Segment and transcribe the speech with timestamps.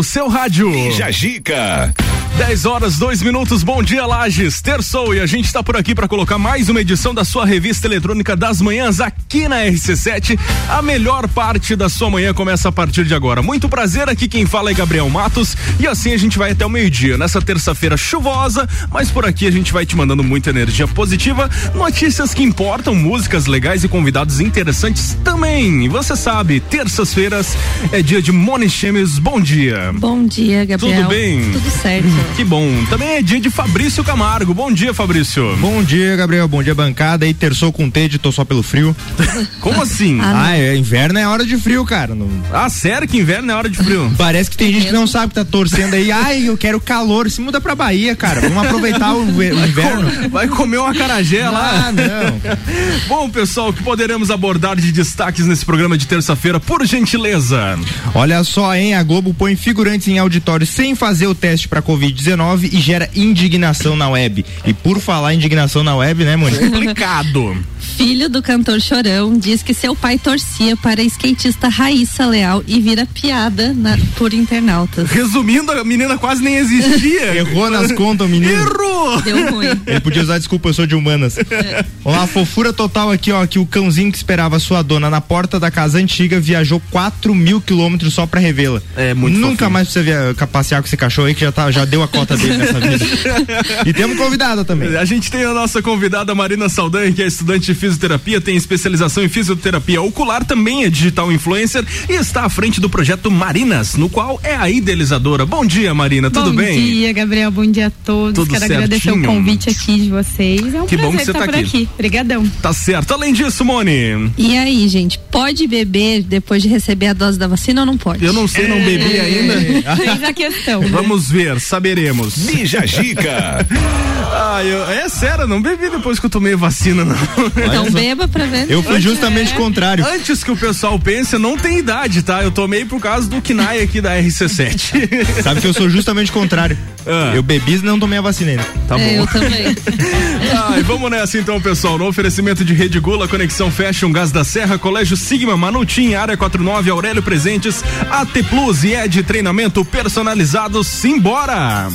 [0.00, 0.90] no seu rádio.
[0.92, 2.09] Jajica.
[2.40, 6.08] 10 horas, 2 minutos, bom dia Lages, terçou e a gente está por aqui para
[6.08, 10.38] colocar mais uma edição da sua revista eletrônica das manhãs aqui na RC7.
[10.66, 13.42] A melhor parte da sua manhã começa a partir de agora.
[13.42, 16.70] Muito prazer, aqui quem fala é Gabriel Matos e assim a gente vai até o
[16.70, 21.48] meio-dia, nessa terça-feira chuvosa, mas por aqui a gente vai te mandando muita energia positiva,
[21.74, 25.84] notícias que importam, músicas legais e convidados interessantes também.
[25.84, 27.54] E você sabe, terças-feiras
[27.92, 29.92] é dia de Moni Chemes, bom dia.
[29.92, 31.02] Bom dia, Gabriel.
[31.02, 31.52] Tudo bem?
[31.52, 32.29] Tudo certo.
[32.36, 32.84] Que bom.
[32.88, 34.54] Também é dia de Fabrício Camargo.
[34.54, 35.56] Bom dia, Fabrício.
[35.56, 36.48] Bom dia, Gabriel.
[36.48, 37.26] Bom dia, bancada.
[37.26, 38.96] E terçou com T, tô só pelo frio.
[39.60, 40.18] Como assim?
[40.20, 42.14] ah, ah é, inverno é hora de frio, cara.
[42.14, 42.28] Não...
[42.52, 44.12] Ah, sério que inverno é hora de frio?
[44.16, 46.10] Parece que tem gente que não sabe que tá torcendo aí.
[46.10, 47.30] Ai, eu quero calor.
[47.30, 48.40] Se muda pra Bahia, cara.
[48.40, 50.02] Vamos aproveitar o, o inverno.
[50.08, 51.88] Vai, com, vai comer uma carajé lá.
[51.88, 52.40] Ah, não.
[53.08, 57.78] bom, pessoal, o que poderemos abordar de destaques nesse programa de terça-feira, por gentileza?
[58.14, 58.94] Olha só, hein?
[58.94, 61.82] A Globo põe figurantes em auditório sem fazer o teste pra
[62.20, 64.44] Covid-19 e gera indignação na web.
[64.66, 66.68] E por falar indignação na web, né, Mônica?
[66.68, 67.56] Complicado.
[67.96, 72.80] Filho do cantor Chorão diz que seu pai torcia para a skatista Raíssa Leal e
[72.80, 75.10] vira piada na, por internautas.
[75.10, 77.34] Resumindo, a menina quase nem existia.
[77.36, 78.52] Errou nas contas, menino.
[78.52, 79.20] Errou!
[79.22, 79.68] Deu ruim.
[79.86, 81.36] Ele podia usar desculpa, eu sou de humanas.
[81.38, 81.84] É.
[82.04, 85.70] A fofura total aqui, ó, que o cãozinho que esperava sua dona na porta da
[85.70, 88.80] casa antiga viajou 4 mil quilômetros só pra revê-la.
[88.96, 89.70] É, muito Nunca fofinho.
[89.70, 92.36] mais precisa via, passear com esse cachorro aí que já, tá, já deu a cota
[92.36, 93.04] dele nessa vida.
[93.84, 94.96] e temos convidada também.
[94.96, 99.28] A gente tem a nossa convidada Marina Saldanha, que é estudante fisioterapia, tem especialização em
[99.28, 104.38] fisioterapia ocular, também é digital influencer e está à frente do projeto Marinas, no qual
[104.44, 105.46] é a idealizadora.
[105.46, 106.78] Bom dia, Marina, tudo bom bem?
[106.78, 108.34] Bom dia, Gabriel, bom dia a todos.
[108.34, 108.78] Tudo Quero certinho.
[108.84, 110.74] agradecer o convite aqui de vocês.
[110.74, 111.64] É um que prazer bom que você estar tá por aqui.
[111.64, 111.88] aqui.
[111.94, 112.46] Obrigadão.
[112.60, 113.14] Tá certo.
[113.14, 114.30] Além disso, Moni.
[114.36, 118.22] E aí, gente, pode beber depois de receber a dose da vacina ou não pode?
[118.24, 119.20] Eu não sei, não bebi É.
[119.22, 119.96] ainda.
[119.96, 120.82] Fez a questão.
[120.82, 122.36] Vamos ver, saberemos.
[122.36, 123.66] Bija Gica.
[124.32, 127.16] Ah, eu, é sério, não bebi depois que eu tomei vacina, não.
[127.70, 128.70] Então beba pra ver.
[128.70, 130.04] Eu fui justamente o contrário.
[130.06, 132.42] Antes que o pessoal pense, não tem idade, tá?
[132.42, 135.40] Eu tomei por causa do KNAI aqui da RC7.
[135.42, 136.76] Sabe que eu sou justamente o contrário.
[137.06, 137.32] Ah.
[137.34, 138.64] Eu bebi e não tomei a vacina ainda.
[138.86, 139.22] Tá É, bom.
[139.22, 139.76] eu também.
[140.70, 141.96] Ai, vamos nessa então, pessoal.
[141.98, 146.90] No oferecimento de Rede Gula, Conexão Fashion, Gás da Serra, Colégio Sigma, Manutim, Área 49,
[146.90, 150.82] Aurélio Presentes, AT Plus e Ed Treinamento Personalizado.
[150.84, 151.88] Simbora!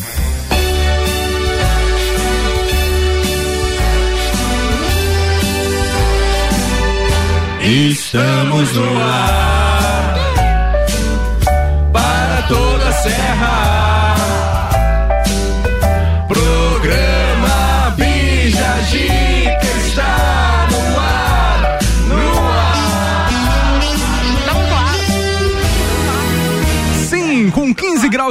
[7.68, 9.65] Estamos no ar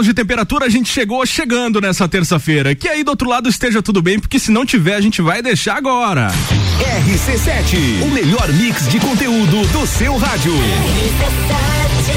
[0.05, 2.75] graus de temperatura, a gente chegou chegando nessa terça-feira.
[2.75, 5.41] Que aí do outro lado esteja tudo bem, porque se não tiver, a gente vai
[5.43, 6.29] deixar agora.
[7.09, 10.53] RC7, o melhor mix de conteúdo do seu rádio.
[10.53, 12.15] RC7.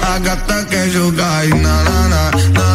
[0.00, 2.65] A gata quer jogar e na na na na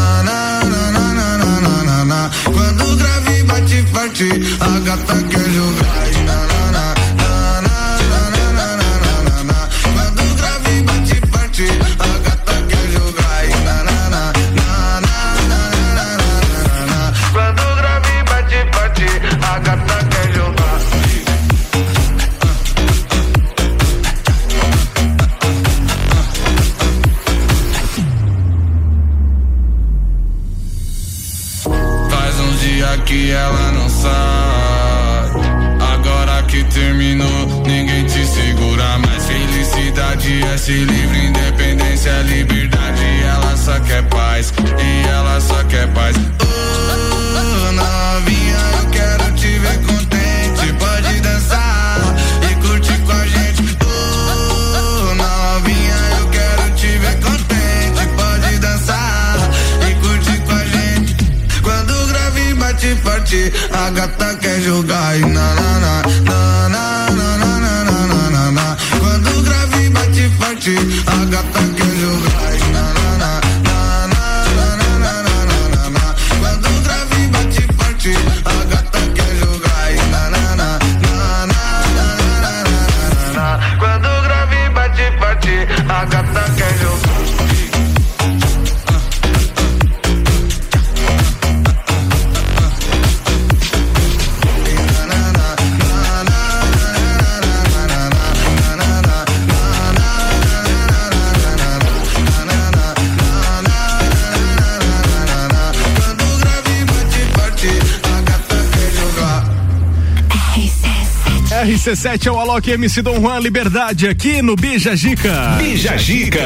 [111.92, 115.58] RC7 é o Alok MC Dom Juan Liberdade aqui no Bija Gica.
[115.58, 116.46] Bija Gica.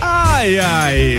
[0.00, 1.18] Ai, ai.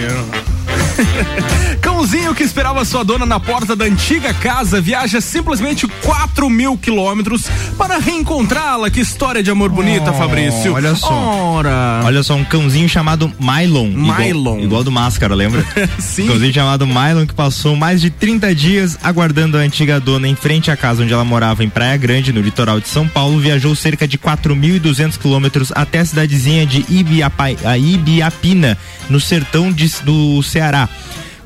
[1.79, 7.43] Cãozinho que esperava sua dona na porta da antiga casa viaja simplesmente 4 mil quilômetros
[7.97, 8.89] reencontrá-la.
[8.89, 10.73] Que história de amor bonita, Oh, Fabrício.
[10.73, 11.09] olha só.
[11.11, 12.01] Ora.
[12.05, 13.87] Olha só, um cãozinho chamado Mylon.
[13.87, 14.59] igual- Mylon.
[14.59, 15.65] Igual, do Máscara, lembra?
[15.99, 16.27] Sim.
[16.27, 20.69] Cãozinho chamado Mylon que passou mais de 30 dias aguardando a antiga dona em frente
[20.69, 24.07] à casa onde ela morava em Praia Grande, no litoral de São Paulo, viajou cerca
[24.07, 27.45] de 4.200 quilômetros até a cidadezinha de Ibiapa,
[27.77, 28.77] Ibiapina,
[29.09, 30.87] no sertão de- do Ceará.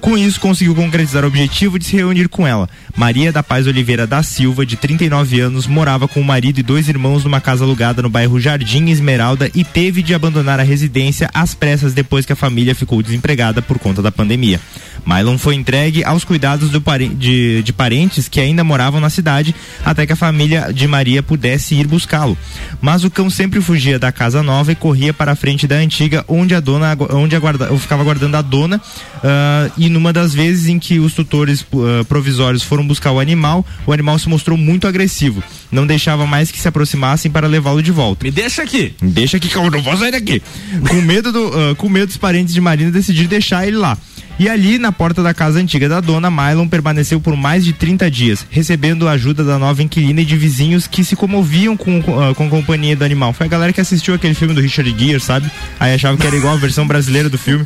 [0.03, 2.67] Com isso, conseguiu concretizar o objetivo de se reunir com ela.
[2.93, 6.89] Maria da Paz Oliveira da Silva, de 39 anos, morava com o marido e dois
[6.89, 11.55] irmãos numa casa alugada no bairro Jardim Esmeralda e teve de abandonar a residência às
[11.55, 14.59] pressas depois que a família ficou desempregada por conta da pandemia.
[15.05, 20.05] Mylon foi entregue aos cuidados pare- de, de parentes que ainda moravam na cidade até
[20.05, 22.37] que a família de Maria pudesse ir buscá-lo.
[22.81, 26.23] Mas o cão sempre fugia da casa nova e corria para a frente da antiga,
[26.27, 28.81] onde a dona onde aguarda, eu ficava aguardando a dona.
[29.23, 33.65] ah, e numa das vezes em que os tutores ah, provisórios foram buscar o animal,
[33.85, 35.43] o animal se mostrou muito agressivo.
[35.71, 38.23] Não deixava mais que se aproximassem para levá-lo de volta.
[38.23, 38.93] Me deixa aqui.
[39.01, 40.41] Deixa aqui que eu não vou sair daqui.
[40.89, 43.97] Com medo, do, ah, com medo dos parentes de Marina decidiram deixar ele lá.
[44.39, 48.09] E ali, na porta da casa antiga da dona, Mylon permaneceu por mais de 30
[48.09, 52.33] dias, recebendo a ajuda da nova inquilina e de vizinhos que se comoviam com, ah,
[52.33, 53.31] com a companhia do animal.
[53.31, 55.49] Foi a galera que assistiu aquele filme do Richard Gere, sabe?
[55.79, 57.65] Aí achava que era igual a versão brasileira do filme.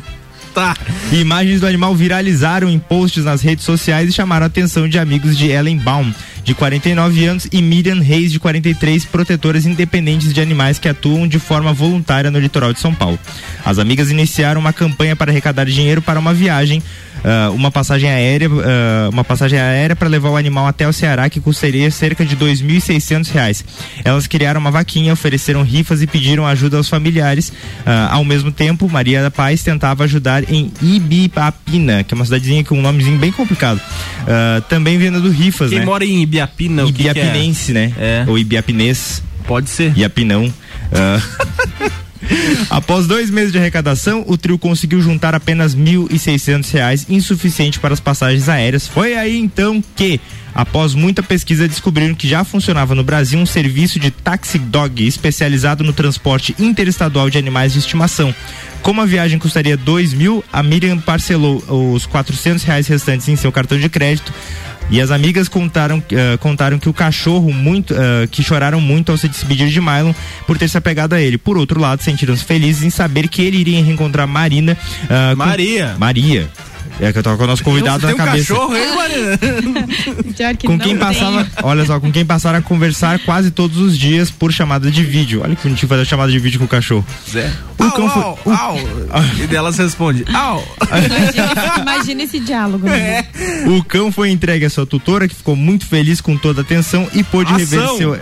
[0.54, 0.76] Tá.
[1.12, 5.38] Imagens do animal viralizaram em posts nas redes sociais e chamaram a atenção de amigos
[5.38, 6.12] de Ellen Baum,
[6.48, 11.38] de 49 anos, e Miriam Reis, de 43, protetoras independentes de animais que atuam de
[11.38, 13.18] forma voluntária no litoral de São Paulo.
[13.62, 16.82] As amigas iniciaram uma campanha para arrecadar dinheiro para uma viagem.
[17.24, 21.28] ah, uma passagem aérea, ah, uma passagem aérea para levar o animal até o Ceará
[21.28, 23.64] que custaria cerca de 2.600 reais.
[24.04, 27.52] Elas criaram uma vaquinha, ofereceram rifas e pediram ajuda aos familiares.
[27.84, 32.62] Ah, ao mesmo tempo, Maria da Paz tentava ajudar em Ibipapina, que é uma cidadezinha
[32.64, 33.80] com um nomezinho bem complicado.
[34.68, 35.84] Também vendendo rifas, Quem né?
[35.84, 37.10] mora em Ibiapina, o que que é?
[37.10, 37.92] Ibiapinense, né?
[37.98, 38.24] É.
[38.26, 39.22] Ou Ibiapinês.
[39.46, 39.96] Pode ser.
[39.96, 40.52] Iapinão.
[40.92, 41.20] Ah.
[42.68, 48.00] Após dois meses de arrecadação, o trio conseguiu juntar apenas 1.600 reais, insuficiente para as
[48.00, 48.86] passagens aéreas.
[48.86, 50.20] Foi aí então que,
[50.54, 55.84] após muita pesquisa, descobriram que já funcionava no Brasil um serviço de taxi dog especializado
[55.84, 58.34] no transporte interestadual de animais de estimação.
[58.82, 61.62] Como a viagem custaria dois mil, a Miriam parcelou
[61.94, 64.32] os 400 reais restantes em seu cartão de crédito.
[64.90, 69.18] E as amigas contaram, eh, contaram que o cachorro muito, eh, que choraram muito ao
[69.18, 70.14] se despedir de Mylon
[70.46, 71.36] por ter se apegado a ele.
[71.36, 74.76] Por outro lado, sentiram-se felizes em saber que ele iria reencontrar Marina.
[75.30, 75.94] com- Maria.
[75.98, 76.48] Maria.
[77.00, 78.52] É que eu tava com o nosso convidado na tem um cabeça.
[78.54, 79.38] cachorro Maria?
[80.36, 80.98] Pior que com não quem tenho.
[80.98, 85.04] passava, olha só, com quem passaram a conversar quase todos os dias por chamada de
[85.04, 85.40] vídeo.
[85.44, 87.06] Olha que bonitinho fazer chamada de vídeo com o cachorro.
[87.30, 87.52] Zé.
[87.78, 89.24] O au, cão foi- au, o- au.
[89.38, 90.66] E delas responde, au.
[90.82, 92.86] Imagina, imagina esse diálogo.
[92.88, 93.24] né?
[93.66, 97.08] O cão foi entregue à sua tutora, que ficou muito feliz com toda a atenção
[97.14, 97.58] e pôde Ação.
[97.58, 98.18] rever seu.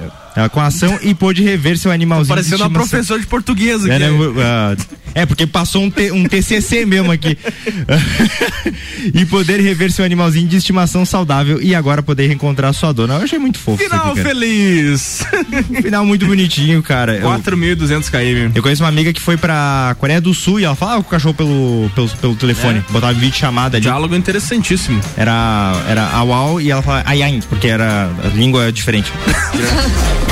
[0.50, 2.28] Com a ação e pôde rever seu animalzinho.
[2.28, 3.92] Parecendo uma professora de português aqui.
[3.92, 4.08] É, né,
[4.42, 4.76] ah,
[5.14, 7.38] é, porque passou um, um TCC mesmo aqui.
[9.14, 13.14] e poder rever seu animalzinho de estimação saudável e agora poder reencontrar sua dona.
[13.14, 13.82] Eu achei muito fofo.
[13.82, 15.24] Final aqui, feliz.
[15.82, 17.16] Final muito bonitinho, cara.
[17.16, 18.52] Eu, 4.200 km.
[18.54, 21.10] eu conheço uma amiga que foi pra Coreia do Sul e ela falava com o
[21.10, 22.80] cachorro pelo, pelo, pelo telefone.
[22.86, 22.92] É.
[22.92, 23.82] Botava vídeo chamada ali.
[23.82, 25.00] Diálogo interessantíssimo.
[25.16, 29.10] Era, era au e ela falava ai ai, porque era a língua é diferente.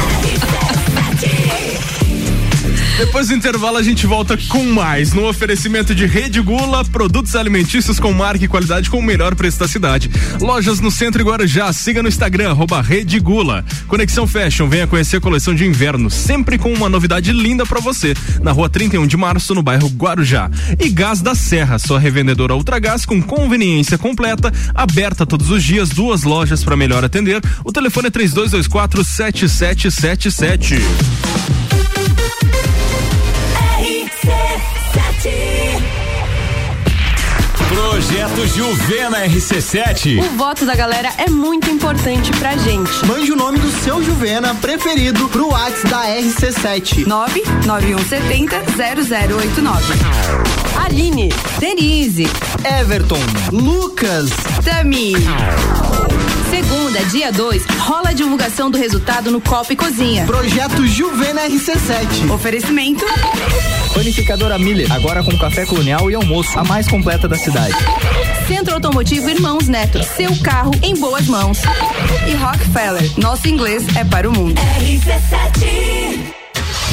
[3.04, 8.00] Depois do intervalo a gente volta com mais no oferecimento de Rede Gula, produtos alimentícios
[8.00, 10.10] com marca e qualidade com o melhor preço da cidade.
[10.40, 13.62] Lojas no Centro e Guarujá, siga no Instagram, arroba Rede Gula.
[13.86, 18.14] Conexão Fashion, venha conhecer a coleção de inverno, sempre com uma novidade linda pra você.
[18.40, 20.50] Na rua 31 de março, no bairro Guarujá.
[20.80, 26.22] E Gás da Serra, sua revendedora Ultragás com conveniência completa, aberta todos os dias, duas
[26.22, 27.40] lojas para melhor atender.
[27.64, 30.80] O telefone é 3224 7777.
[37.68, 40.18] Projeto Juvena RC7.
[40.18, 42.90] O voto da galera é muito importante pra gente.
[43.06, 47.06] Mande o nome do seu Juvena preferido pro WhatsApp da RC7.
[47.06, 49.94] 99170 0089.
[50.84, 52.28] Aline, Denise,
[52.80, 54.30] Everton, Lucas,
[54.62, 55.14] Tami.
[56.50, 60.26] Segunda, dia 2, rola a divulgação do resultado no Copa e Cozinha.
[60.26, 62.30] Projeto Juvena RC7.
[62.30, 63.04] Oferecimento
[63.94, 67.74] Panificadora Miller, agora com café colonial e almoço, a mais completa da cidade.
[68.46, 71.60] Centro Automotivo Irmãos Neto, seu carro em boas mãos.
[72.28, 74.60] E Rockefeller, nosso inglês é para o mundo.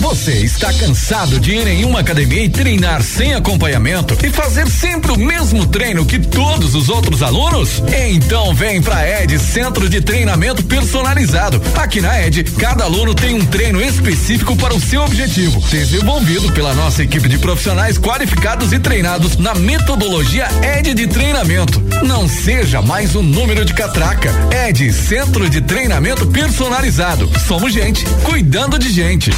[0.00, 5.10] Você está cansado de ir em uma academia e treinar sem acompanhamento e fazer sempre
[5.10, 7.82] o mesmo treino que todos os outros alunos?
[8.10, 11.60] Então vem pra Ed Centro de Treinamento Personalizado.
[11.76, 16.74] Aqui na Ed, cada aluno tem um treino específico para o seu objetivo, desenvolvido pela
[16.74, 21.82] nossa equipe de profissionais qualificados e treinados na metodologia Ed de treinamento.
[22.04, 24.32] Não seja mais um número de catraca.
[24.66, 27.28] Ed Centro de Treinamento Personalizado.
[27.46, 29.30] Somos gente cuidando de gente.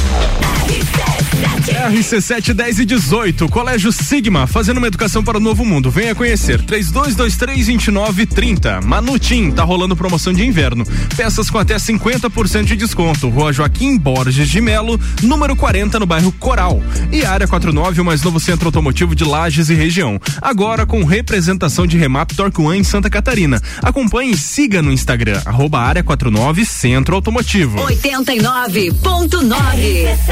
[1.89, 5.89] RC7 10 e 18, Colégio Sigma, fazendo uma educação para o novo mundo.
[5.89, 6.61] Venha conhecer.
[6.61, 8.81] 3223 2930.
[8.81, 10.85] Manutim, tá rolando promoção de inverno.
[11.17, 13.29] Peças com até 50% de desconto.
[13.29, 16.81] Rua Joaquim Borges de Melo, número 40, no bairro Coral.
[17.11, 20.19] E Área 49, o mais novo centro automotivo de Lages e região.
[20.41, 23.61] Agora com representação de Remap Torque One em Santa Catarina.
[23.81, 27.77] Acompanhe e siga no Instagram, arroba Área 49 Centro Automotivo.
[27.79, 28.91] 89.9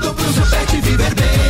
[0.00, 1.49] tudo pro seu pet viver bem.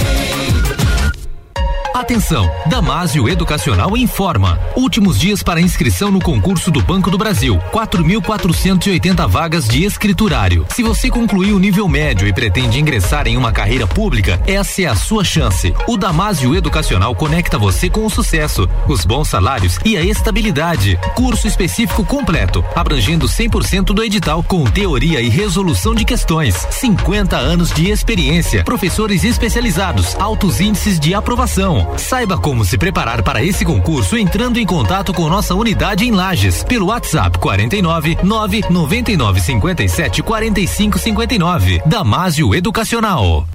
[1.93, 4.61] Atenção, Damásio Educacional informa.
[4.77, 7.59] Últimos dias para inscrição no concurso do Banco do Brasil.
[7.73, 10.65] 4.480 vagas de escriturário.
[10.71, 14.87] Se você concluiu o nível médio e pretende ingressar em uma carreira pública, essa é
[14.87, 15.75] a sua chance.
[15.89, 20.99] O Damásio Educacional conecta você com o sucesso, os bons salários e a estabilidade.
[21.17, 26.55] Curso específico completo, abrangendo 100% do edital, com teoria e resolução de questões.
[26.71, 31.80] 50 anos de experiência, professores especializados, altos índices de aprovação.
[31.97, 36.65] Saiba como se preparar para esse concurso entrando em contato com nossa unidade em Lages
[36.65, 41.83] pelo WhatsApp 49 999 57 45 59.
[41.87, 43.47] Damásio Educacional.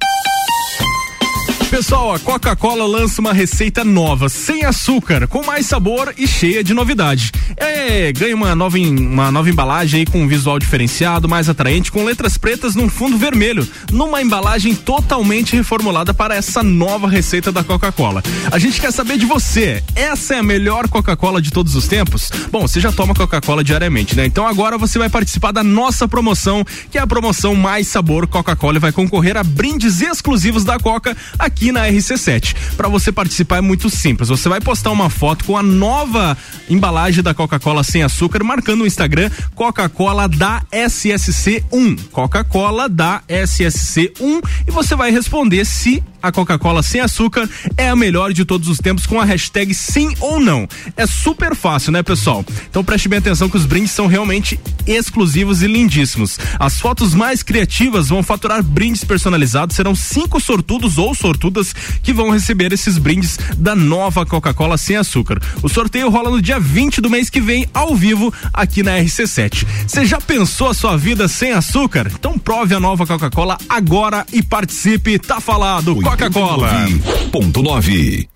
[1.76, 6.74] Pessoal, a Coca-Cola lança uma receita nova, sem açúcar, com mais sabor e cheia de
[6.74, 7.34] novidade.
[7.58, 12.06] É, ganha uma nova, uma nova embalagem aí com um visual diferenciado, mais atraente, com
[12.06, 18.24] letras pretas num fundo vermelho, numa embalagem totalmente reformulada para essa nova receita da Coca-Cola.
[18.50, 22.32] A gente quer saber de você, essa é a melhor Coca-Cola de todos os tempos?
[22.54, 24.26] Bom, você já toma Coca-Cola diariamente, né?
[24.26, 28.78] Então agora você vai participar da nossa promoção, que é a promoção Mais Sabor Coca-Cola
[28.78, 32.56] e vai concorrer a brindes exclusivos da Coca aqui na RC7.
[32.76, 34.30] Para você participar é muito simples.
[34.30, 36.38] Você vai postar uma foto com a nova
[36.70, 42.00] embalagem da Coca-Cola sem açúcar, marcando o Instagram Coca-Cola da SSC1.
[42.12, 48.34] Coca-Cola da SSC1 e você vai responder se a Coca-Cola sem açúcar é a melhor
[48.34, 50.68] de todos os tempos com a hashtag sim ou não.
[50.98, 52.44] É super fácil, né, pessoal?
[52.68, 56.40] Então preste bem atenção que os brindes são realmente exclusivos e lindíssimos.
[56.60, 59.76] As fotos mais criativas vão faturar brindes personalizados.
[59.76, 65.40] Serão cinco sortudos ou sortudas que vão receber esses brindes da nova Coca-Cola sem açúcar.
[65.62, 69.66] O sorteio rola no dia 20 do mês que vem, ao vivo, aqui na RC7.
[69.88, 72.12] Você já pensou a sua vida sem açúcar?
[72.14, 75.20] Então prove a nova Coca-Cola agora e participe.
[75.20, 76.88] Tá falado, Coca-Cola.
[77.30, 78.30] Ponto 9.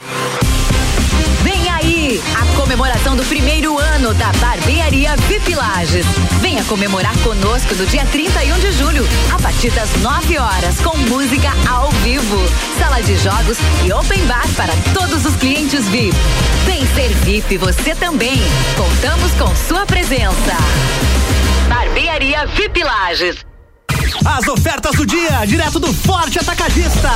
[1.44, 6.06] Vem aí a comemoração do primeiro ano da Barbearia VIP Lages.
[6.42, 11.54] Venha comemorar conosco no dia 31 de julho, a partir das 9 horas, com música
[11.70, 12.38] ao vivo,
[12.78, 16.18] sala de jogos e open bar para todos os clientes VIP.
[16.65, 18.42] Vem ser VIP você também.
[18.76, 20.58] Contamos com sua presença.
[21.70, 23.48] Barbearia VIP Lages.
[24.26, 27.10] As ofertas do dia, direto do Forte Atacadista.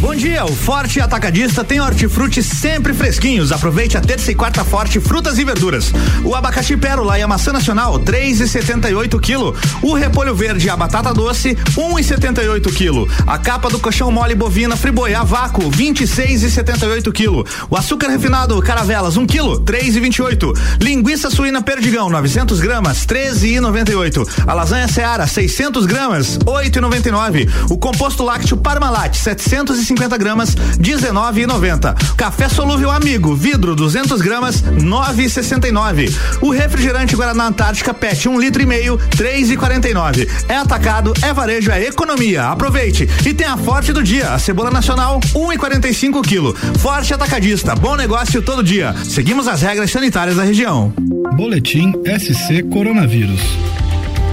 [0.00, 3.50] Bom dia, o Forte Atacadista tem hortifruti sempre fresquinhos.
[3.50, 5.92] Aproveite a terça e quarta forte frutas e verduras.
[6.22, 9.56] O abacaxi pérola e a maçã nacional, 3,78 quilo.
[9.82, 13.08] O repolho verde e a batata doce, 1,78 quilo.
[13.26, 17.46] A capa do colchão mole bovina friboia a vácuo, 26,78 quilo.
[17.70, 20.52] O açúcar refinado caravelas, 1 quilo, 3,28.
[20.82, 24.44] Linguiça suína perdigão, 900 gramas, 13,98.
[24.46, 27.48] A lasanha Seara, 600 gramas, 8,99.
[27.70, 31.94] O composto lácteo Parmalat, 750 gramas, 19,90.
[32.16, 36.14] Café solúvel amigo, vidro, 200 gramas, 9,69.
[36.40, 40.28] O refrigerante Guaraná Antártica PET, 1 litro e meio, 3,49.
[40.48, 42.46] É atacado, é varejo, é economia.
[42.48, 43.08] Aproveite.
[43.26, 46.54] E tem a Forte do dia, a cebola nacional, 1,45 quilo.
[46.78, 48.94] Forte Atacadista, bom negócio todo dia.
[49.04, 50.92] Seguimos as regras sanitárias da região.
[51.36, 53.40] Boletim SC Coronavírus.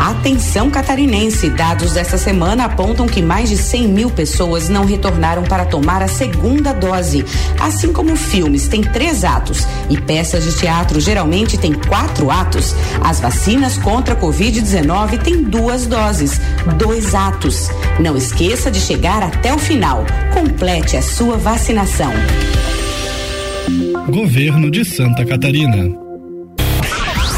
[0.01, 5.63] Atenção catarinense, dados dessa semana apontam que mais de 100 mil pessoas não retornaram para
[5.63, 7.23] tomar a segunda dose.
[7.59, 13.19] Assim como filmes têm três atos e peças de teatro geralmente têm quatro atos, as
[13.19, 16.41] vacinas contra a Covid-19 têm duas doses,
[16.79, 17.69] dois atos.
[17.99, 20.03] Não esqueça de chegar até o final.
[20.33, 22.11] Complete a sua vacinação.
[24.09, 26.10] Governo de Santa Catarina.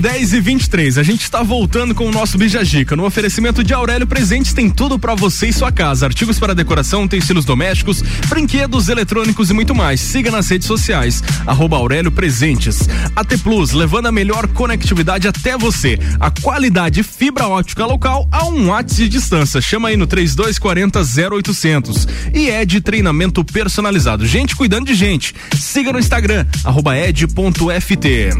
[0.00, 0.98] 10 e 23.
[0.98, 2.96] A gente está voltando com o nosso Bijagica.
[2.96, 7.04] No oferecimento de Aurélio Presentes tem tudo para você e sua casa: artigos para decoração,
[7.04, 10.00] utensílios domésticos, brinquedos, eletrônicos e muito mais.
[10.00, 11.22] Siga nas redes sociais.
[11.46, 12.88] Arroba Aurélio Presentes.
[13.14, 15.98] AT Plus, levando a melhor conectividade até você.
[16.18, 19.60] A qualidade fibra ótica local a um watts de distância.
[19.60, 21.00] Chama aí no 3240
[21.36, 22.08] 0800.
[22.34, 24.26] E é de treinamento personalizado.
[24.26, 25.34] Gente cuidando de gente.
[25.54, 28.39] Siga no Instagram, arroba ed.ft.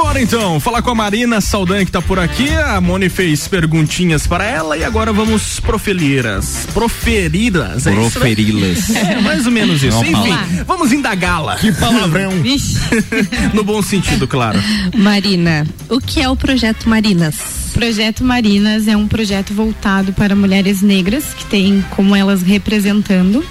[0.00, 2.48] Simbora então, falar com a Marina Saldanha que tá por aqui.
[2.54, 6.66] A Moni fez perguntinhas para ela e agora vamos proferi-las.
[6.72, 7.86] Proferi-las.
[7.86, 8.10] é isso, né?
[8.10, 8.90] Proferi-las.
[8.96, 10.02] É, mais ou menos isso.
[10.02, 11.56] Não, Enfim, vamos indagá-la.
[11.56, 12.32] Que palavrão.
[13.52, 14.58] no bom sentido, claro.
[14.96, 17.70] Marina, o que é o projeto Marinas?
[17.74, 23.44] Projeto Marinas é um projeto voltado para mulheres negras que tem como elas representando.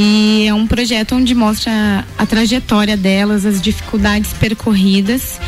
[0.00, 5.40] E é um projeto onde mostra a trajetória delas, as dificuldades percorridas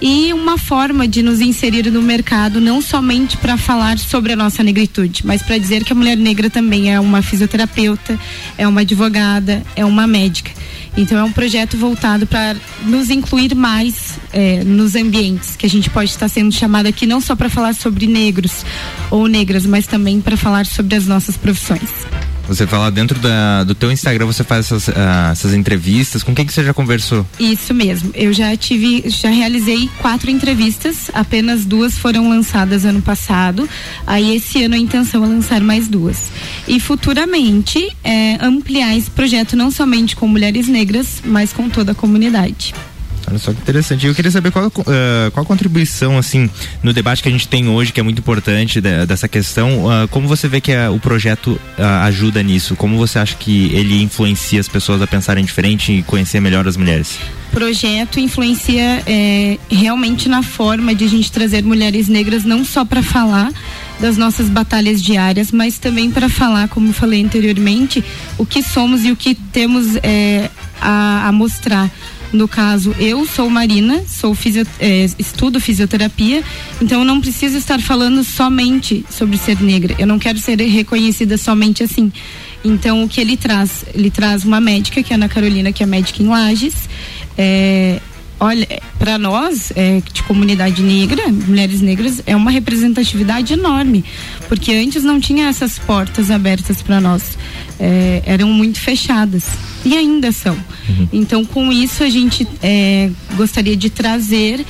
[0.00, 4.62] e uma forma de nos inserir no mercado não somente para falar sobre a nossa
[4.62, 8.18] negritude, mas para dizer que a mulher negra também é uma fisioterapeuta,
[8.56, 10.52] é uma advogada, é uma médica.
[10.96, 15.90] Então é um projeto voltado para nos incluir mais eh, nos ambientes que a gente
[15.90, 18.64] pode estar sendo chamada aqui não só para falar sobre negros
[19.10, 21.90] ou negras, mas também para falar sobre as nossas profissões.
[22.48, 26.22] Você fala dentro da, do teu Instagram, você faz essas, ah, essas entrevistas.
[26.22, 27.26] Com quem que você já conversou?
[27.38, 28.10] Isso mesmo.
[28.14, 33.68] Eu já tive, já realizei quatro entrevistas, apenas duas foram lançadas ano passado.
[34.06, 36.30] Aí esse ano a intenção é lançar mais duas.
[36.66, 41.94] E futuramente é, ampliar esse projeto não somente com mulheres negras, mas com toda a
[41.94, 42.74] comunidade.
[43.28, 44.06] Olha só que interessante.
[44.06, 46.48] Eu queria saber qual, ah, qual a contribuição, assim,
[46.82, 49.90] no debate que a gente tem hoje, que é muito importante de- dessa questão.
[49.90, 52.74] ah, como você vê que ah, o projeto ah, ajuda nisso?
[52.76, 56.76] Como você acha que ele influencia as pessoas a pensarem diferente e conhecer melhor as
[56.76, 57.18] mulheres?
[57.50, 63.02] projeto influencia é, realmente na forma de a gente trazer mulheres negras não só para
[63.02, 63.50] falar
[63.98, 68.04] das nossas batalhas diárias, mas também para falar, como falei anteriormente,
[68.36, 71.90] o que somos e o que temos é, a, a mostrar.
[72.32, 76.42] No caso, eu sou Marina, sou fisio, é, estudo fisioterapia,
[76.80, 79.94] então eu não preciso estar falando somente sobre ser negra.
[79.98, 82.12] Eu não quero ser reconhecida somente assim.
[82.64, 83.84] Então, o que ele traz?
[83.94, 86.74] Ele traz uma médica, que é a Ana Carolina, que é médica em Lages.
[87.36, 88.00] É,
[88.38, 88.66] olha,
[88.98, 94.04] para nós, é, de comunidade negra, mulheres negras, é uma representatividade enorme,
[94.48, 97.38] porque antes não tinha essas portas abertas para nós,
[97.80, 99.44] É, eram muito fechadas
[99.84, 100.56] e ainda são.
[101.12, 104.64] Então, com isso, a gente é, gostaria de trazer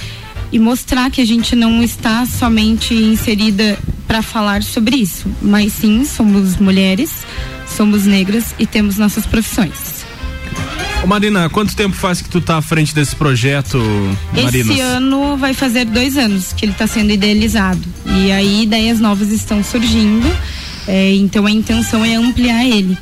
[0.52, 6.04] e mostrar que a gente não está somente inserida para falar sobre isso, mas sim
[6.04, 7.26] somos mulheres,
[7.66, 10.06] somos negras e temos nossas profissões.
[11.02, 13.78] Ô Marina, quanto tempo faz que tu tá à frente desse projeto,
[14.32, 14.72] Marina?
[14.72, 17.80] Esse ano vai fazer dois anos que ele está sendo idealizado.
[18.04, 20.26] E aí ideias novas estão surgindo.
[20.88, 22.96] É, então a intenção é ampliar ele.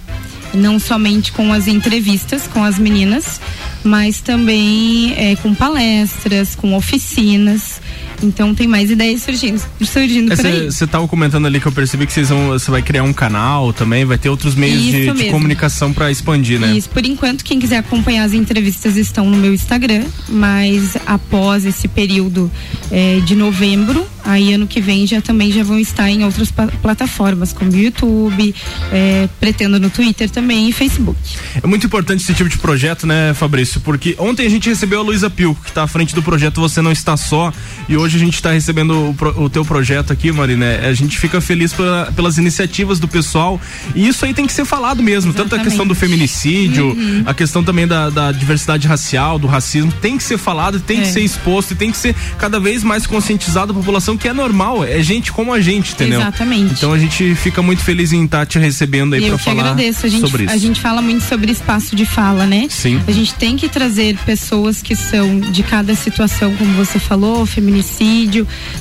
[0.52, 3.40] Não somente com as entrevistas com as meninas,
[3.84, 7.80] mas também é, com palestras, com oficinas.
[8.22, 10.66] Então tem mais ideias surgindo, surgindo por aí.
[10.66, 13.72] Você tava comentando ali que eu percebi que vocês vão, você vai criar um canal
[13.72, 16.76] também, vai ter outros meios de, de comunicação para expandir, né?
[16.76, 21.88] Isso, por enquanto, quem quiser acompanhar as entrevistas estão no meu Instagram, mas após esse
[21.88, 22.50] período
[22.90, 26.52] eh, de novembro, aí ano que vem já também já vão estar em outras
[26.82, 28.54] plataformas, como YouTube,
[28.92, 31.18] eh, pretendo no Twitter também e Facebook.
[31.62, 33.80] É muito importante esse tipo de projeto, né, Fabrício?
[33.80, 36.80] Porque ontem a gente recebeu a Luísa Pio, que está à frente do projeto Você
[36.80, 37.52] Não Está Só,
[37.88, 40.64] e hoje hoje a gente está recebendo o, o, teu projeto aqui, Marina.
[40.64, 43.60] É, a gente fica feliz pela, pelas iniciativas do pessoal.
[43.94, 45.30] E isso aí tem que ser falado mesmo.
[45.30, 45.50] Exatamente.
[45.50, 47.24] Tanto a questão do feminicídio, uhum.
[47.26, 51.02] a questão também da, da, diversidade racial, do racismo, tem que ser falado, tem é.
[51.02, 54.32] que ser exposto e tem que ser cada vez mais conscientizado a população que é
[54.32, 56.20] normal, é gente como a gente, entendeu?
[56.20, 56.74] Exatamente.
[56.74, 60.06] Então a gente fica muito feliz em estar te recebendo aí para falar agradeço.
[60.06, 60.52] A gente, sobre isso.
[60.52, 62.66] A gente fala muito sobre espaço de fala, né?
[62.70, 63.00] Sim.
[63.06, 67.95] A gente tem que trazer pessoas que são de cada situação, como você falou, feminicídio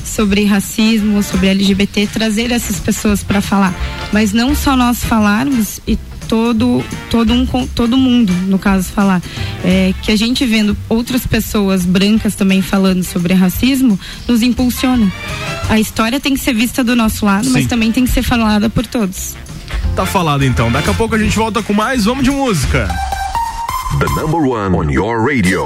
[0.03, 3.73] sobre racismo, sobre LGBT, trazer essas pessoas para falar.
[4.11, 5.97] Mas não só nós falarmos e
[6.27, 9.21] todo todo um todo mundo no caso falar.
[9.63, 15.11] É, que a gente vendo outras pessoas brancas também falando sobre racismo nos impulsiona.
[15.69, 17.53] A história tem que ser vista do nosso lado Sim.
[17.53, 19.35] mas também tem que ser falada por todos.
[19.95, 20.71] Tá falado então.
[20.71, 22.05] Daqui a pouco a gente volta com mais.
[22.05, 22.87] Vamos de música.
[23.99, 25.65] The number one on your radio.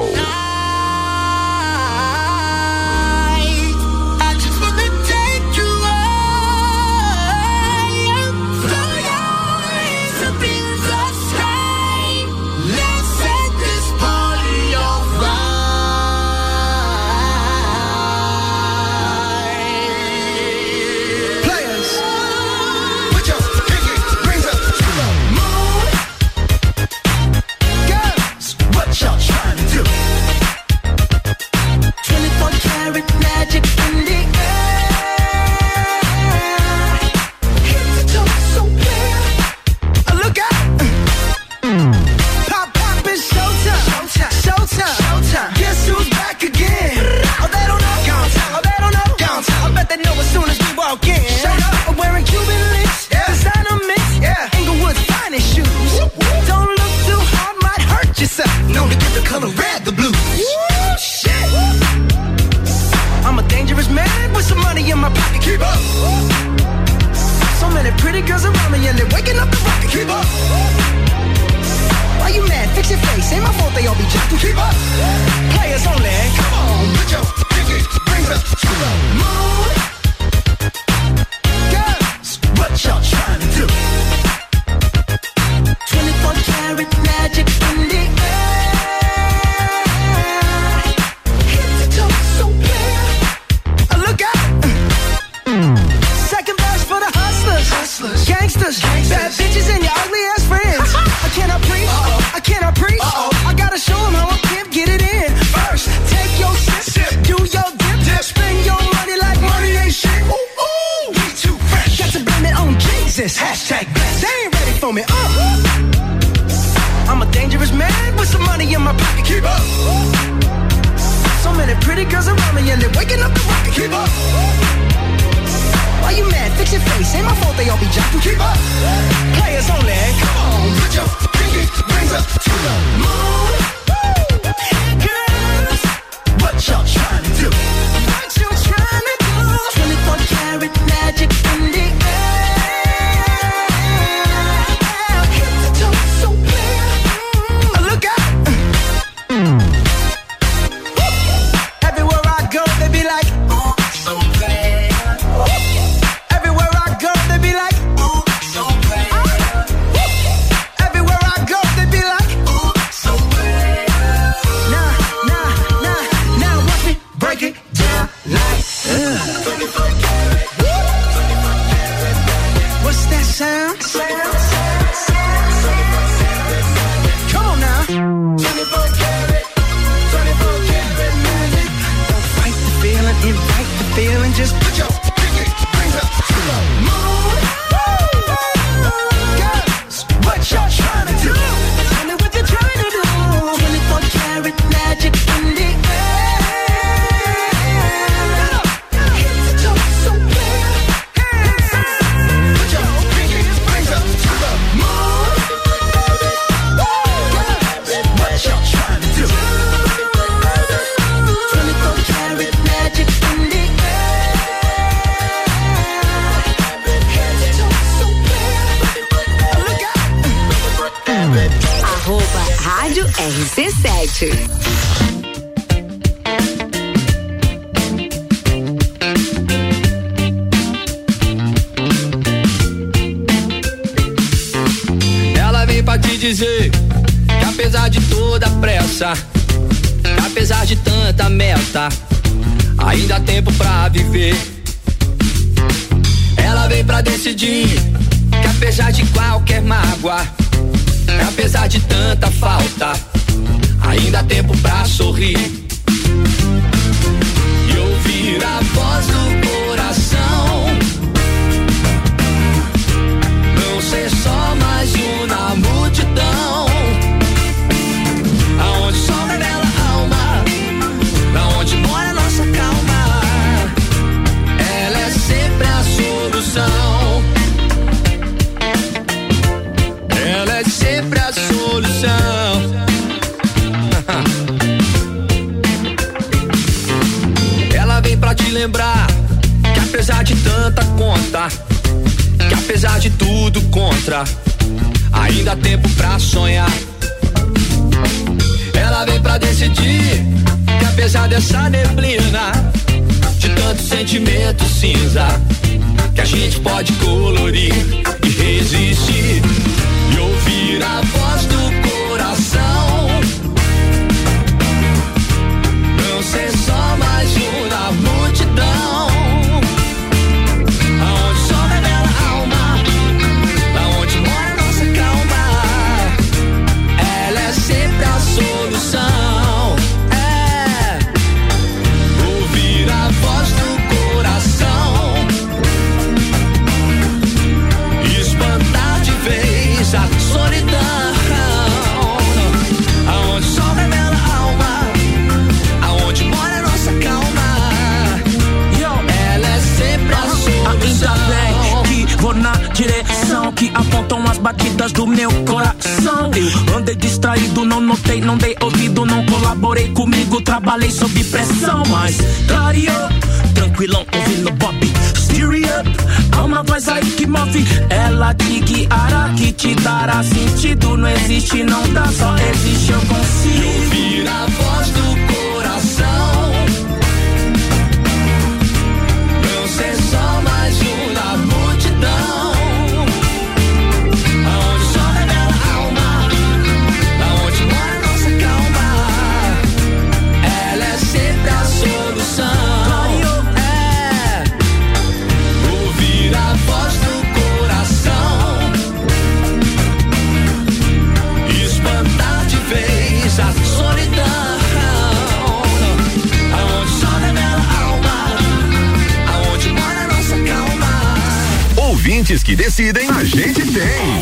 [412.59, 414.18] Decidem, a gente tem.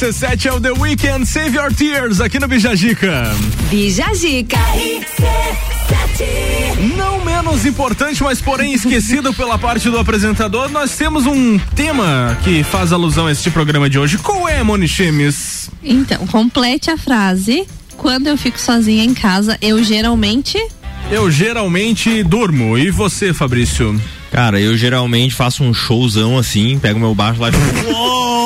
[0.00, 3.36] RC7 é o The Weekend Save Your Tears aqui no Bijagica.
[3.68, 4.56] Bijagica.
[6.96, 12.62] Não menos importante, mas porém esquecido pela parte do apresentador, nós temos um tema que
[12.62, 14.16] faz alusão a este programa de hoje.
[14.16, 15.70] Qual é, Moni Chemes?
[15.84, 17.66] Então, complete a frase.
[17.98, 20.56] Quando eu fico sozinha em casa, eu geralmente.
[21.10, 22.78] Eu geralmente durmo.
[22.78, 24.00] E você, Fabrício?
[24.32, 27.52] Cara, eu geralmente faço um showzão assim, pego meu baixo lá e!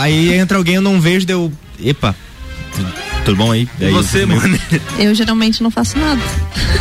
[0.00, 1.52] Aí entra alguém, eu não vejo, deu.
[1.78, 2.14] Epa,
[3.24, 3.68] tudo, bom aí?
[3.78, 4.60] E Aí você, Moni?
[4.98, 6.20] Eu geralmente não faço nada.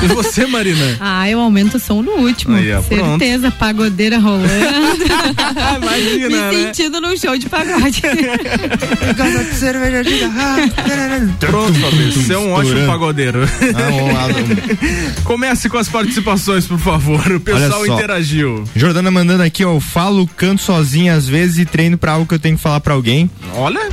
[0.04, 0.98] E você, Marina?
[1.02, 2.56] Ah, eu aumento o som no último.
[2.56, 3.20] Aí, pronto.
[3.20, 4.48] Certeza, pagodeira rolando.
[5.82, 6.52] Imagina, Me né?
[6.52, 8.02] sentindo num show de pagode.
[11.40, 12.22] Pronto, Fabrício.
[12.22, 13.40] Você é um ótimo pagodeiro.
[13.44, 17.32] Ah, Comece com as participações, por favor.
[17.32, 18.64] O pessoal interagiu.
[18.76, 22.34] Jordana mandando aqui, ó, eu falo, canto sozinho às vezes e treino pra algo que
[22.36, 23.30] eu tenho que falar pra alguém.
[23.56, 23.90] Olha.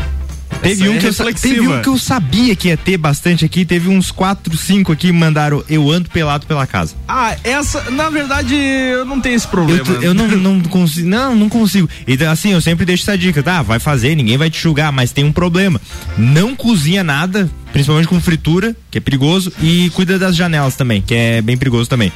[0.69, 3.65] Teve um, é que eu, teve um que eu sabia que ia ter bastante aqui,
[3.65, 6.95] teve uns quatro, cinco aqui que mandaram eu ando pelado pela casa.
[7.07, 9.85] Ah, essa, na verdade, eu não tenho esse problema.
[9.87, 11.89] Eu, eu não, não consigo, não, não consigo.
[12.07, 13.63] Então, assim, eu sempre deixo essa dica, tá?
[13.63, 15.81] Vai fazer, ninguém vai te julgar, mas tem um problema.
[16.19, 21.15] Não cozinha nada, principalmente com fritura, que é perigoso, e cuida das janelas também, que
[21.15, 22.13] é bem perigoso também.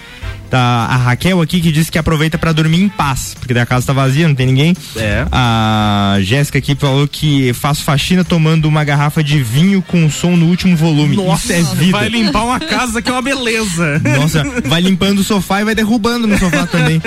[0.51, 3.67] Tá a Raquel aqui que disse que aproveita pra dormir em paz, porque daí a
[3.67, 4.75] casa tá vazia, não tem ninguém.
[4.97, 5.25] É.
[5.31, 10.47] A Jéssica aqui falou que faço faxina tomando uma garrafa de vinho com som no
[10.47, 11.15] último volume.
[11.15, 11.99] Nossa, Isso é vida.
[11.99, 14.01] vai limpar uma casa que é uma beleza.
[14.19, 17.01] Nossa, vai limpando o sofá e vai derrubando no sofá também.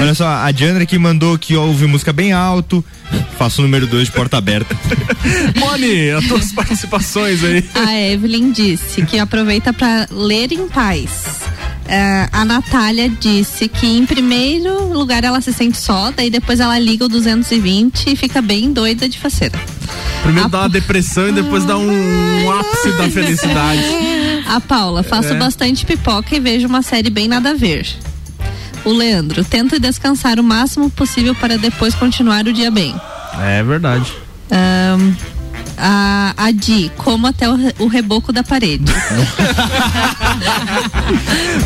[0.00, 2.84] Olha só, a Diandra aqui mandou que ouve música bem alto.
[3.38, 4.76] Faço o número 2 de porta aberta.
[5.56, 7.64] Moni, as tuas participações aí.
[7.74, 11.40] A Evelyn disse que aproveita para ler em paz.
[11.86, 16.78] É, a Natália disse que em primeiro lugar ela se sente só, daí depois ela
[16.78, 19.58] liga o 220 e fica bem doida de faceira.
[20.22, 23.82] Primeiro dá uma depressão e depois dá um ápice da felicidade.
[24.46, 25.34] A Paula, faço É.
[25.38, 27.86] bastante pipoca e vejo uma série bem nada a ver.
[28.84, 32.94] O Leandro, tento descansar o máximo possível para depois continuar o dia bem.
[33.40, 34.12] É verdade.
[34.50, 35.12] Ahn,
[35.76, 38.92] a, a Di, como até o, o reboco da parede.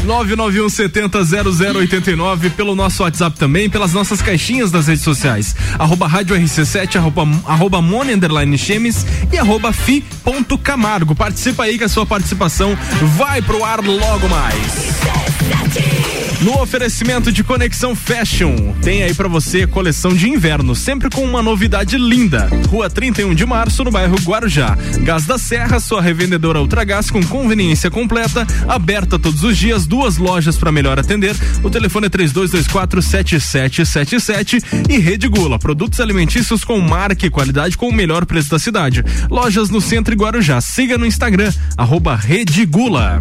[0.07, 5.55] 991700089 pelo nosso WhatsApp também, pelas nossas caixinhas das redes sociais.
[5.79, 11.15] Arroba Rádio RC7, arroba, arroba Mone underline Chemes e arroba fi ponto Camargo.
[11.15, 12.77] Participa aí que a sua participação
[13.17, 16.06] vai pro ar logo mais.
[16.41, 21.43] No oferecimento de Conexão Fashion, tem aí pra você coleção de inverno, sempre com uma
[21.43, 22.49] novidade linda.
[22.69, 24.77] Rua 31 de Março, no bairro Guarujá.
[25.01, 30.59] Gás da Serra, sua revendedora Ultragás com conveniência completa, aberta todos os dias, duas lojas
[30.59, 31.35] para melhor atender.
[31.63, 37.89] O telefone é 3224 7777 e Rede Gula, produtos alimentícios com marca e qualidade com
[37.89, 39.03] o melhor preço da cidade.
[39.31, 40.61] Lojas no centro e Guarujá.
[40.61, 43.21] Siga no Instagram, arroba Rede Gula.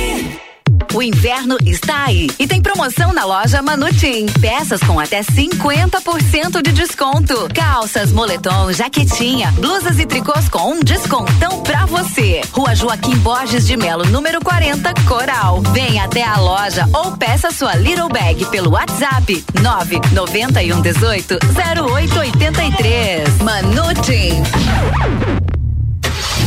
[0.93, 4.25] O inverno está aí e tem promoção na loja Manutim.
[4.41, 7.47] Peças com até 50% de desconto.
[7.53, 12.41] Calças, moletom, jaquetinha, blusas e tricôs com um descontão pra você.
[12.51, 15.61] Rua Joaquim Borges de Melo, número 40, Coral.
[15.71, 23.37] Venha até a loja ou peça sua Little Bag pelo WhatsApp 991 18 0883.
[23.37, 24.43] Manutim.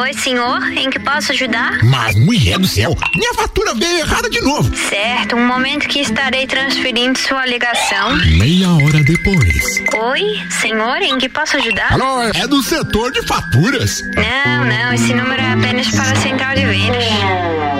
[0.00, 1.82] Oi, senhor, em que posso ajudar?
[1.82, 4.74] Mas, mulher do céu, minha fatura veio errada de novo.
[4.76, 8.16] Certo, um momento que estarei transferindo sua ligação.
[8.36, 9.82] Meia hora depois.
[9.94, 11.92] Oi, senhor, em que posso ajudar?
[11.92, 14.02] Alô, é do setor de faturas.
[14.14, 17.79] Não, não, esse número é apenas para a central de vendas.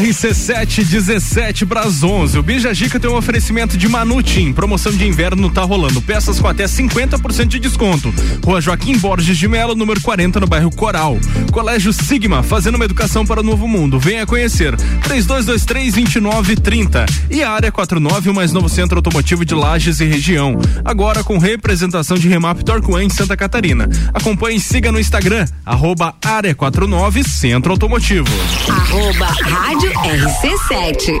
[0.00, 2.38] RC717 para as 11.
[2.38, 4.52] O Bija Gica tem um oferecimento de Manutim.
[4.52, 6.02] Promoção de inverno tá rolando.
[6.02, 8.12] Peças com até 50% de desconto.
[8.44, 11.18] Rua Joaquim Borges de Melo, número 40, no bairro Coral.
[11.52, 13.98] Colégio Sigma, fazendo uma educação para o novo mundo.
[13.98, 14.76] Venha conhecer.
[14.76, 17.08] 3223-2930.
[17.30, 20.58] E a área 49, o mais novo centro automotivo de Lages e região.
[20.84, 23.88] Agora com representação de Remap Torquan em Santa Catarina.
[24.12, 28.28] Acompanhe e siga no Instagram, arroba área 49 Centro Automotivo.
[28.68, 31.18] Arroba Rádio RC7.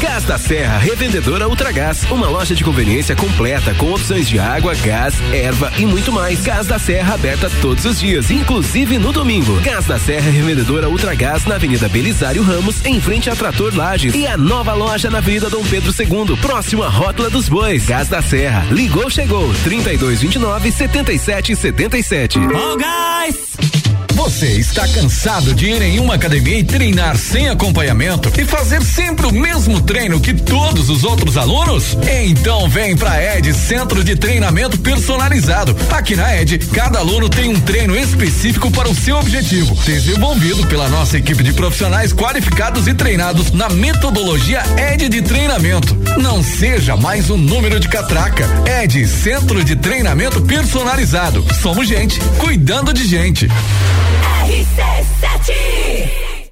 [0.00, 5.14] Gás da Serra, revendedora Ultragás, uma loja de conveniência completa com opções de água, gás,
[5.32, 6.42] erva e muito mais.
[6.42, 9.60] Gás da Serra aberta todos os dias, inclusive no domingo.
[9.60, 14.26] Gás da Serra, revendedora Ultragás na Avenida Belisário Ramos, em frente a Trator Lages e
[14.28, 17.84] a nova loja na Avenida Dom Pedro II, próximo à Rótula dos Bois.
[17.86, 22.38] Gás da Serra, ligou, chegou, 3229 7777.
[22.38, 23.54] Ó, gás!
[24.14, 29.24] Você está cansado de ir em uma academia e treinar sem acompanhamento e fazer sempre
[29.24, 31.96] o mesmo treino que todos os outros alunos?
[32.26, 35.74] Então vem pra Ed Centro de Treinamento Personalizado.
[35.90, 40.86] Aqui na Ed, cada aluno tem um treino específico para o seu objetivo, desenvolvido pela
[40.90, 44.62] nossa equipe de profissionais qualificados e treinados na metodologia
[44.92, 45.96] Ed de treinamento.
[46.20, 48.46] Não seja mais um número de catraca.
[48.82, 51.46] Ed Centro de Treinamento Personalizado.
[51.62, 53.48] Somos gente cuidando de gente.
[54.46, 56.33] RC7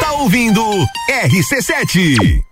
[0.00, 0.62] tá ouvindo
[1.08, 2.49] RC7.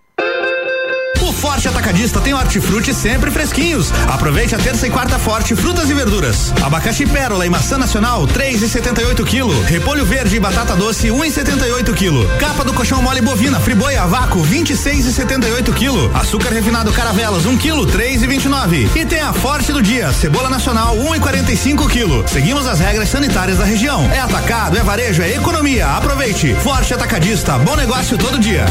[1.29, 3.93] O Forte Atacadista tem hortifruti sempre fresquinhos.
[4.09, 6.55] Aproveite a terça e quarta forte frutas e verduras.
[6.63, 9.67] Abacaxi pérola e maçã nacional 3,78 kg.
[9.67, 12.39] Repolho verde e batata doce 1,78 kg.
[12.39, 16.17] Capa do colchão mole bovina friboi a vácuo 26,78 kg.
[16.19, 18.97] Açúcar refinado caravelas 1 kg 3,29.
[18.97, 22.27] E tem a Forte do dia cebola nacional 1,45 kg.
[22.27, 24.03] Seguimos as regras sanitárias da região.
[24.11, 25.89] É atacado, é varejo, é economia.
[25.89, 26.55] Aproveite.
[26.55, 28.65] Forte Atacadista, bom negócio todo dia.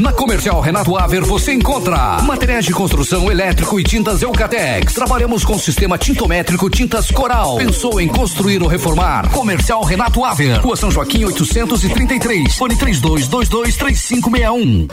[0.00, 4.94] Na Comercial Renato Aver você encontra materiais de construção elétrico e tintas Eucatex.
[4.94, 7.58] Trabalhamos com sistema tintométrico Tintas Coral.
[7.58, 9.28] Pensou em construir ou reformar?
[9.30, 10.58] Comercial Renato Aver.
[10.60, 12.56] Rua São Joaquim 833.
[12.56, 14.88] Fone 32223561.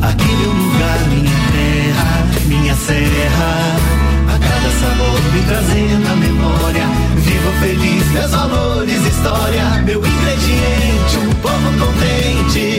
[0.00, 3.76] Aqui meu lugar, minha terra, minha serra.
[4.28, 6.86] A cada sabor me trazendo a memória.
[7.16, 9.82] Vivo feliz, meus valores, história.
[9.84, 12.77] Meu ingrediente, um povo contente.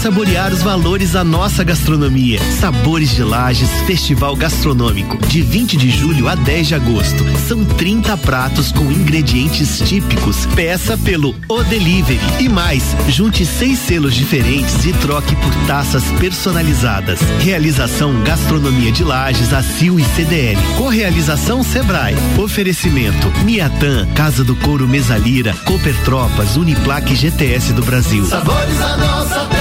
[0.00, 2.40] Saborear os valores da nossa gastronomia.
[2.58, 7.22] Sabores de Lages Festival Gastronômico, de 20 de julho a 10 de agosto.
[7.46, 10.46] São 30 pratos com ingredientes típicos.
[10.54, 12.18] Peça pelo O Delivery.
[12.38, 17.20] E mais, junte seis selos diferentes e troque por taças personalizadas.
[17.40, 20.58] Realização Gastronomia de Lages, ACIL e CDL.
[20.78, 22.14] Correalização Sebrae.
[22.38, 28.24] Oferecimento Miatan, Casa do Couro Mesalira, Cooper Tropas, Uniplaque GTS do Brasil.
[28.24, 29.59] Sabores da nossa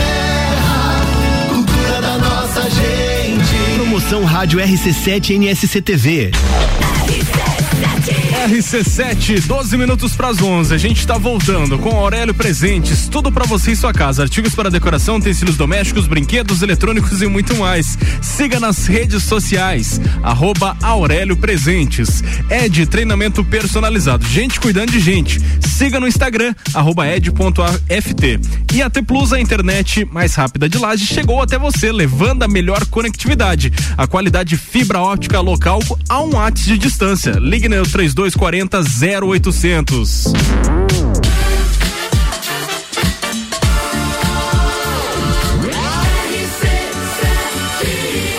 [4.10, 6.32] Promoção Rádio RC7 NSC TV.
[6.32, 10.74] RC7 RC7, 12 minutos para as 11.
[10.74, 14.70] A gente está voltando com Aurélio Presentes, tudo para você e sua casa, artigos para
[14.70, 17.98] decoração, utensílios domésticos, brinquedos, eletrônicos e muito mais.
[18.22, 22.24] Siga nas redes sociais, arroba Aurélio Presentes.
[22.50, 25.40] Ed Treinamento Personalizado, gente cuidando de gente.
[25.68, 28.40] Siga no Instagram, arroba ed.aft.
[28.74, 32.48] E a T Plus, a internet mais rápida de laje, chegou até você, levando a
[32.48, 33.72] melhor conectividade.
[33.98, 37.32] A qualidade fibra óptica local a um watts de distância.
[37.32, 37.76] Ligue no
[38.20, 40.34] 3240 0800.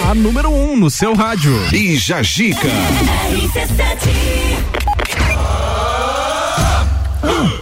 [0.07, 1.57] A número 1 um no seu rádio.
[1.72, 2.68] E Jajica.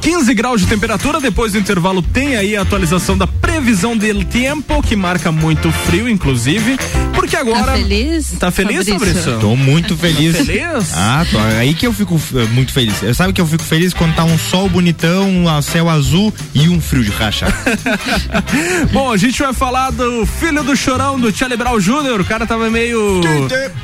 [0.08, 4.82] 15 graus de temperatura, depois do intervalo tem aí a atualização da previsão del tempo,
[4.82, 6.78] que marca muito frio, inclusive.
[7.12, 7.72] Porque agora.
[7.72, 8.34] Tá feliz?
[8.38, 9.38] Tá feliz, Fabrício?
[9.38, 10.34] Tô muito feliz.
[10.34, 10.94] Tá feliz?
[10.94, 11.38] Ah, tô.
[11.38, 13.02] Aí que eu fico eh, muito feliz.
[13.02, 16.70] Eu sabe que eu fico feliz quando tá um sol bonitão, um céu azul e
[16.70, 17.52] um frio de rachar.
[18.90, 22.18] Bom, a gente vai falar do filho do chorão do Charlie Brown Jr.
[22.18, 23.20] O cara tava meio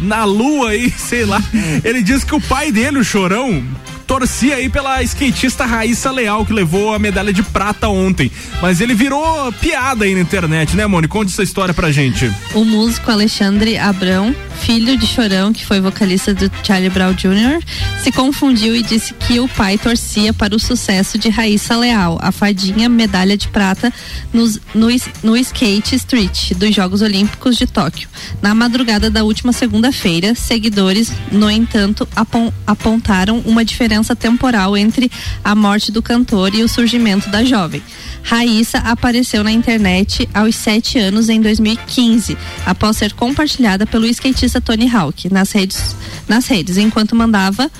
[0.01, 1.43] na lua aí, sei lá.
[1.85, 3.63] Ele disse que o pai dele, o chorão,
[4.07, 8.31] torcia aí pela skatista Raíssa Leal, que levou a medalha de prata ontem.
[8.63, 11.09] Mas ele virou piada aí na internet, né, Moni?
[11.09, 12.33] Conte essa história pra gente.
[12.55, 17.63] O músico Alexandre Abrão, filho de Chorão, que foi vocalista do Charlie Brown Jr.,
[18.03, 22.31] se confundiu e disse que o pai torcia para o sucesso de Raíssa Leal, a
[22.33, 23.93] fadinha medalha de prata
[24.33, 24.89] nos- no,
[25.23, 28.09] no Skate Street dos Jogos Olímpicos de Tóquio.
[28.41, 35.11] Na madrugada da última segunda-feira, seguidores, no entanto, apon- apontaram uma diferença temporal entre
[35.43, 37.83] a morte do cantor e o surgimento da jovem.
[38.25, 44.89] Raíssa apareceu na internet aos sete anos em 2015, após ser compartilhada pelo skatista Tony
[44.89, 45.95] Hawk nas redes,
[46.27, 47.71] nas redes enquanto mandava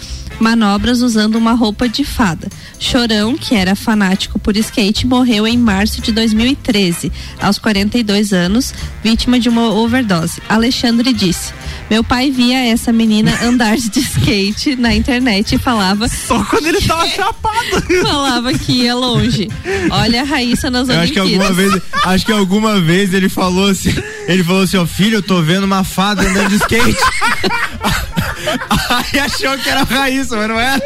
[0.41, 2.49] manobras usando uma roupa de fada.
[2.79, 7.11] Chorão, que era fanático por skate, morreu em março de 2013,
[7.41, 10.43] aos 42 anos, vítima de uma overdose.
[10.49, 11.53] Alexandre disse:
[11.89, 16.09] Meu pai via essa menina andar de skate na internet e falava.
[16.09, 17.55] Só quando ele tava chapado!
[18.03, 19.49] falava que ia longe.
[19.91, 21.73] Olha a Raíssa nas Eu acho que alguma Olimpíadas.
[21.73, 23.95] vez, acho que alguma vez ele falou assim,
[24.27, 26.97] ele falou assim, ó filho, eu tô vendo uma fada andando de skate.
[28.91, 30.81] Aí achou que era a Raíssa, mas não era.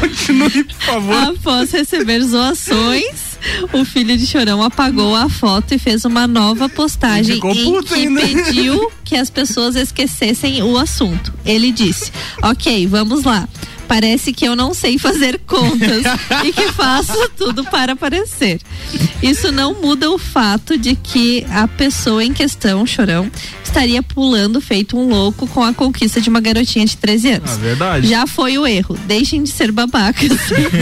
[0.00, 1.14] Continue, por favor.
[1.14, 3.38] Após receber zoações,
[3.72, 7.94] o filho de Chorão apagou a foto e fez uma nova postagem Ficou em que
[7.94, 8.20] ainda.
[8.20, 11.32] pediu que as pessoas esquecessem o assunto.
[11.44, 12.10] Ele disse:
[12.42, 13.48] Ok, vamos lá.
[13.92, 16.02] Parece que eu não sei fazer contas
[16.46, 18.58] e que faço tudo para aparecer.
[19.22, 23.30] Isso não muda o fato de que a pessoa em questão, Chorão,
[23.62, 27.50] estaria pulando feito um louco com a conquista de uma garotinha de 13 anos.
[27.50, 28.08] Ah, verdade.
[28.08, 28.98] Já foi o erro.
[29.06, 30.30] Deixem de ser babacas.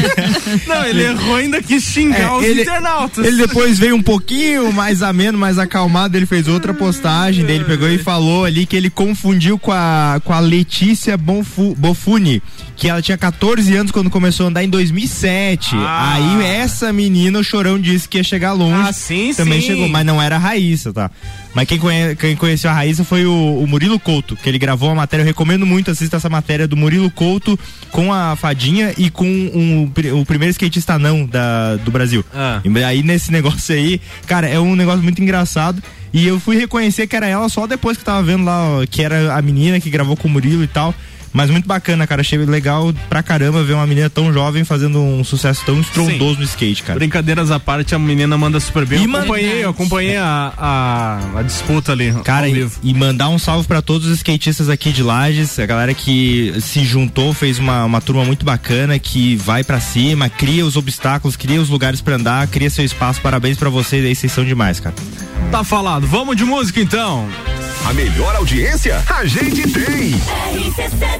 [0.66, 3.26] Não, ele errou ainda quis xingar É, os ele, internautas.
[3.26, 7.64] ele depois veio um pouquinho mais ameno, mais acalmado, ele fez outra postagem, daí ele
[7.64, 12.40] pegou e falou ali que ele confundiu com a, com a Letícia Bonfu, Bofuni,
[12.80, 15.72] que ela tinha 14 anos quando começou a andar em 2007.
[15.74, 16.14] Ah.
[16.14, 18.88] Aí essa menina, o Chorão disse que ia chegar longe.
[18.88, 19.66] Ah, sim, Também sim.
[19.66, 21.10] chegou, mas não era a Raíssa, tá?
[21.54, 24.88] Mas quem, conhe- quem conheceu a Raíssa foi o, o Murilo Couto, que ele gravou
[24.88, 27.58] uma matéria, eu recomendo muito, assista essa matéria do Murilo Couto
[27.90, 32.24] com a Fadinha e com um- o primeiro skatista não da, do Brasil.
[32.34, 32.62] Ah.
[32.64, 35.82] E aí nesse negócio aí, cara, é um negócio muito engraçado.
[36.14, 38.86] E eu fui reconhecer que era ela só depois que eu tava vendo lá, ó,
[38.88, 40.94] que era a menina que gravou com o Murilo e tal.
[41.32, 42.20] Mas muito bacana, cara.
[42.20, 46.44] Achei legal pra caramba ver uma menina tão jovem fazendo um sucesso tão estrondoso no
[46.44, 46.98] skate, cara.
[46.98, 49.00] Brincadeiras à parte, a menina manda super bem.
[49.00, 52.12] E Eu acompanhei, eu acompanhei a, a, a disputa ali.
[52.24, 52.78] Cara, ao e, vivo.
[52.82, 56.84] e mandar um salve pra todos os skatistas aqui de Lages, a galera que se
[56.84, 61.60] juntou, fez uma, uma turma muito bacana, que vai pra cima, cria os obstáculos, cria
[61.60, 63.20] os lugares pra andar, cria seu espaço.
[63.20, 64.94] Parabéns pra vocês aí, vocês são demais, cara.
[65.50, 66.06] Tá falado.
[66.06, 67.28] Vamos de música então.
[67.86, 70.12] A melhor audiência a gente tem.
[70.20, 71.19] ¿Cómo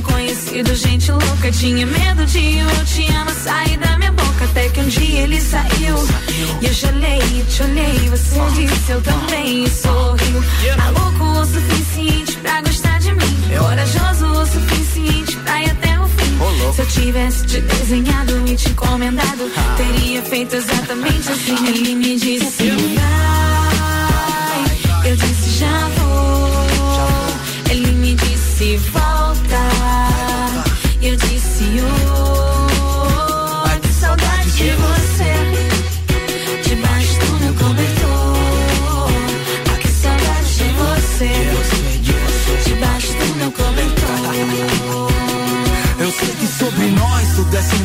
[0.00, 4.44] Tinha conhecido gente louca, tinha medo de eu te amo sair da minha boca.
[4.44, 5.96] Até que um dia ele saiu.
[6.60, 9.64] E eu gelei, te olhei, você disse eu também.
[9.64, 10.42] E sorriu.
[10.76, 13.36] Maluco o suficiente pra gostar de mim.
[13.58, 16.38] Corajoso o suficiente pra ir até o fim.
[16.74, 21.66] Se eu tivesse te desenhado e te encomendado, teria feito exatamente assim.
[21.68, 24.64] Ele me disse vai,
[25.10, 27.70] eu disse já vou.
[27.70, 29.19] Ele me disse volta,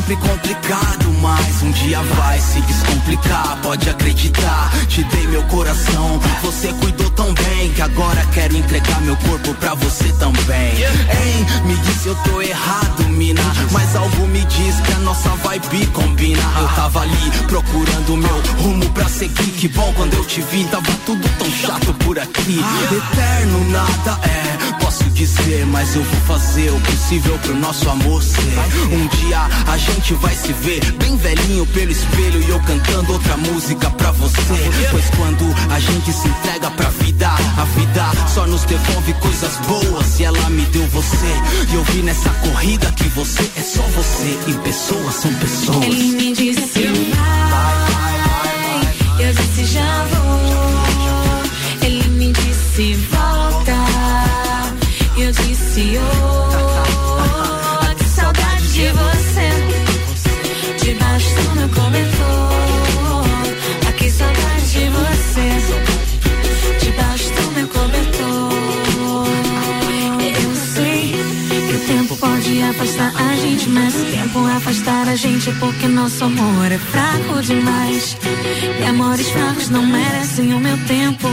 [0.06, 4.70] sempre complicado, mas um dia vai se descomplicar, pode acreditar.
[4.86, 9.74] Te dei meu coração, você cuidou tão bem que agora quero entregar meu corpo pra
[9.74, 10.74] você também.
[10.78, 15.86] Ei, me disse eu tô errado, mina, mas algo me diz que a nossa vibe
[15.88, 16.42] combina.
[16.60, 20.92] Eu tava ali procurando meu rumo pra seguir, que bom quando eu te vi, tava
[21.04, 22.60] tudo tão chato por aqui.
[22.84, 28.40] Eterno nada é, posso dizer, mas eu vou fazer o possível pro nosso amor ser.
[28.92, 33.36] Um dia a gente vai se ver bem velhinho pelo espelho e eu cantando outra
[33.36, 34.36] música pra você.
[34.90, 40.20] Pois quando a gente se entrega pra vida, a vida só nos devolve coisas boas
[40.20, 41.32] e ela me deu você.
[41.70, 45.84] E eu vi nessa corrida que você é só você e pessoas são pessoas.
[45.84, 48.16] Ele me disse vai,
[49.26, 50.26] eu disse já vou.
[51.82, 53.72] Ele me disse volta,
[55.16, 59.50] eu disse oh, que saudade de você.
[60.84, 62.65] Debaixo do meu cobertor,
[72.70, 77.42] afastar a gente, mas o tempo afastar a gente é porque nosso amor é fraco
[77.42, 78.16] demais.
[78.80, 81.28] E amores fracos não merecem o meu tempo.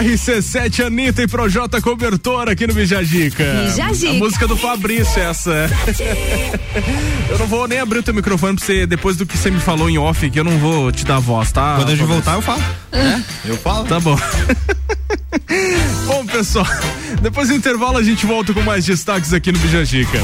[0.00, 3.44] RC7, Anitta e Projota Cobertor aqui no Bijagica.
[3.44, 4.12] Bijagica.
[4.12, 5.50] A música do Fabrício, essa.
[7.28, 9.60] eu não vou nem abrir o teu microfone pra você, depois do que você me
[9.60, 11.76] falou em off, que eu não vou te dar voz, tá?
[11.76, 12.62] Quando a gente voltar, eu falo.
[12.92, 13.20] É?
[13.50, 13.86] Eu falo.
[13.86, 14.18] Tá bom.
[16.06, 16.66] bom, pessoal,
[17.20, 20.18] depois do intervalo a gente volta com mais destaques aqui no Bijagica.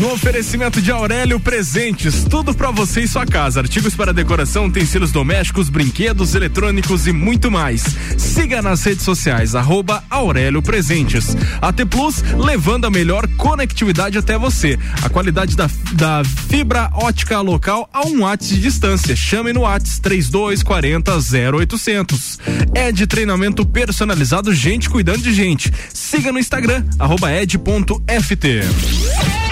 [0.00, 5.10] No oferecimento de Aurélio Presentes, tudo pra você e sua casa, artigos para decoração, utensílios
[5.10, 7.82] domésticos, brinquedos, eletrônicos e muito mais.
[8.18, 11.34] Siga nas redes sociais, arroba Aurélio Presentes.
[11.62, 14.78] AT Plus, levando a melhor conectividade até você.
[15.02, 19.16] A qualidade da, da fibra ótica local a um watts de distância.
[19.16, 21.12] Chame no Whats 3240
[21.56, 22.38] 0800.
[22.74, 25.72] É de treinamento personalizado, gente cuidando de gente.
[25.92, 29.45] Siga no Instagram, arroba ed.ft.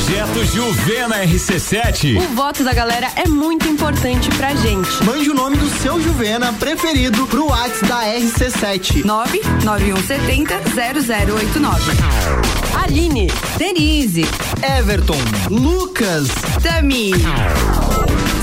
[0.00, 2.16] Projeto Juvena RC7.
[2.16, 5.04] O voto da galera é muito importante pra gente.
[5.04, 9.04] Mande o nome do seu Juvena preferido pro WhatsApp da RC7.
[9.04, 11.92] 99170 0089.
[12.82, 14.26] Aline, Denise,
[14.78, 15.18] Everton,
[15.50, 16.28] Lucas,
[16.62, 17.12] Tami,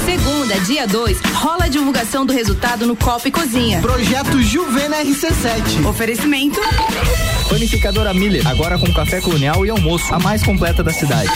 [0.06, 3.82] Segunda, dia 2, rola a divulgação do resultado no Copa e Cozinha.
[3.82, 5.88] Projeto Juvena RC7.
[5.88, 6.62] Oferecimento.
[7.50, 11.30] Panificadora Miller, agora com café colonial e almoço, a mais completa da cidade.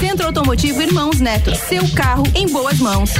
[0.00, 3.10] Centro Automotivo Irmãos Neto, seu carro em boas mãos.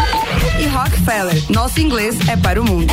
[0.59, 2.93] E Rockefeller, nosso inglês é para o mundo.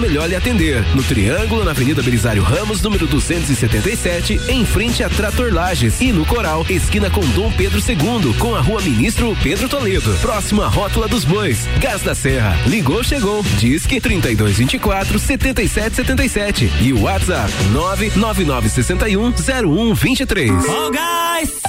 [0.01, 0.83] melhor lhe atender.
[0.95, 6.01] No Triângulo, na Avenida Belisário Ramos, número 277, em frente a Trator Lages.
[6.01, 10.11] E no Coral, esquina com Dom Pedro II, com a Rua Ministro Pedro Toledo.
[10.19, 11.67] Próximo à Rótula dos Bois.
[11.79, 12.57] Gás da Serra.
[12.65, 13.43] Ligou, chegou.
[13.59, 16.71] Disque 3224 7777.
[16.81, 20.51] E o WhatsApp 99961 0123.
[20.51, 21.61] Oh, guys!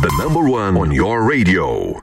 [0.00, 2.02] The number one on your radio.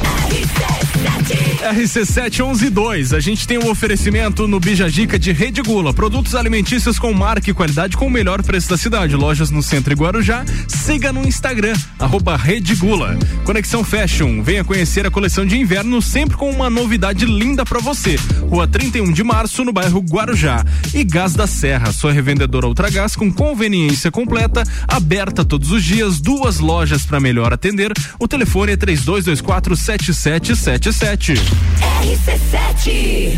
[0.29, 1.20] He says that
[1.61, 7.13] RC7112, a gente tem um oferecimento no Bija Dica de Rede Gula, produtos alimentícios com
[7.13, 9.15] marca e qualidade com o melhor preço da cidade.
[9.15, 10.43] Lojas no centro e Guarujá.
[10.67, 13.17] Siga no Instagram, arroba Rede Gula.
[13.45, 18.17] Conexão Fashion, venha conhecer a coleção de inverno sempre com uma novidade linda para você.
[18.49, 20.65] Rua 31 de março, no bairro Guarujá.
[20.93, 26.59] E Gás da Serra, sua revendedora Ultragás com conveniência completa, aberta todos os dias, duas
[26.59, 27.93] lojas para melhor atender.
[28.19, 31.20] O telefone é 3224 7777.
[31.21, 33.37] RC7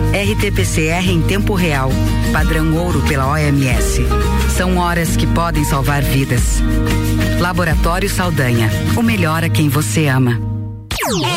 [0.11, 1.89] RT-PCR em tempo real,
[2.33, 4.01] padrão ouro pela OMS.
[4.55, 6.61] São horas que podem salvar vidas.
[7.39, 10.37] Laboratório Saldanha, o melhor a quem você ama.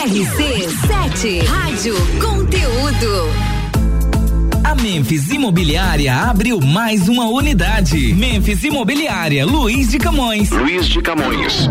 [0.07, 3.31] RC7 Rádio Conteúdo.
[4.65, 8.13] A Memphis Imobiliária abriu mais uma unidade.
[8.13, 10.51] Memphis Imobiliária, Luiz de Camões.
[10.51, 11.71] Luiz de Camões.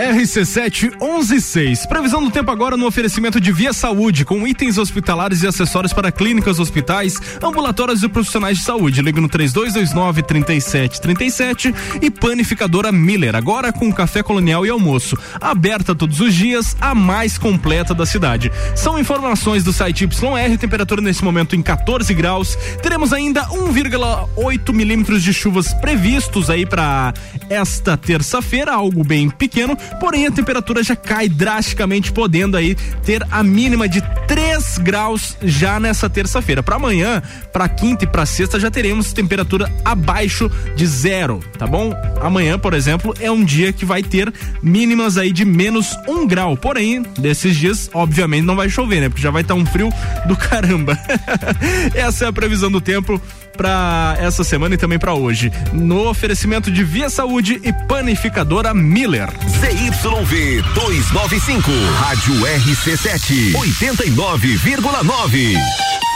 [0.00, 1.84] RC7 116.
[1.84, 6.10] Previsão do tempo agora no oferecimento de Via Saúde, com itens hospitalares e acessórios para
[6.10, 9.02] clínicas, hospitais, ambulatórios e profissionais de saúde.
[9.02, 15.18] Liga no 3229 3737 e panificadora Miller, agora com café colonial e almoço.
[15.38, 18.50] Aberta todos os dias, a mais completa da cidade.
[18.74, 22.56] São informações do site YR, temperatura nesse momento em 14 graus.
[22.82, 27.12] Teremos ainda 1,8 milímetros de chuvas previstos aí para
[27.50, 32.74] esta terça-feira, algo bem pequeno porém a temperatura já cai drasticamente, podendo aí
[33.04, 36.62] ter a mínima de 3 graus já nessa terça-feira.
[36.62, 37.22] Para amanhã,
[37.52, 41.92] para quinta e para sexta já teremos temperatura abaixo de zero, tá bom?
[42.20, 44.32] Amanhã, por exemplo, é um dia que vai ter
[44.62, 46.56] mínimas aí de menos um grau.
[46.56, 49.08] Porém, desses dias, obviamente, não vai chover, né?
[49.08, 49.90] Porque já vai estar tá um frio
[50.26, 50.98] do caramba.
[51.94, 53.20] Essa é a previsão do tempo
[53.56, 55.50] para essa semana e também para hoje.
[55.72, 59.28] No oferecimento de Via Saúde e Panificadora Miller.
[59.48, 66.09] ZYV 295, Rádio RC7, 89,9.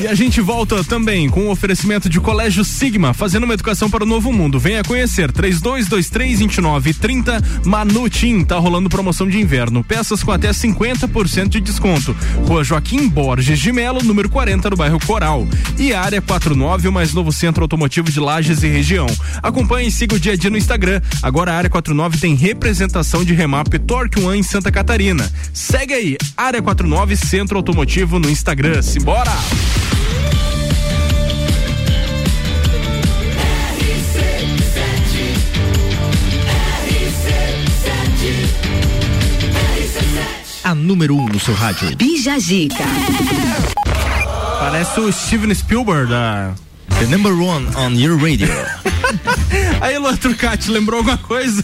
[0.00, 4.02] E a gente volta também com o oferecimento de Colégio Sigma, fazendo uma educação para
[4.02, 4.58] o novo mundo.
[4.58, 9.84] Venha conhecer 32232930 Manutim, tá rolando promoção de inverno.
[9.84, 12.16] Peças com até 50% de desconto.
[12.46, 15.46] Rua Joaquim Borges de Melo, número 40, no bairro Coral.
[15.78, 19.06] E área 49, o mais novo centro automotivo de Lages e região.
[19.42, 21.02] Acompanhe e siga o dia a dia no Instagram.
[21.22, 25.30] Agora a área 49 tem representação de Remap Torque One em Santa Catarina.
[25.52, 28.80] Segue aí, área 49 Centro Automotivo no Instagram.
[28.80, 29.32] Simbora!
[40.90, 41.96] Número 1 um no seu rádio.
[41.96, 42.82] Bija Gica.
[44.58, 46.52] Parece o Steven Spielberg da.
[46.98, 48.48] The number one on your radio.
[49.80, 50.18] Aí, Luan
[50.68, 51.62] lembrou alguma coisa?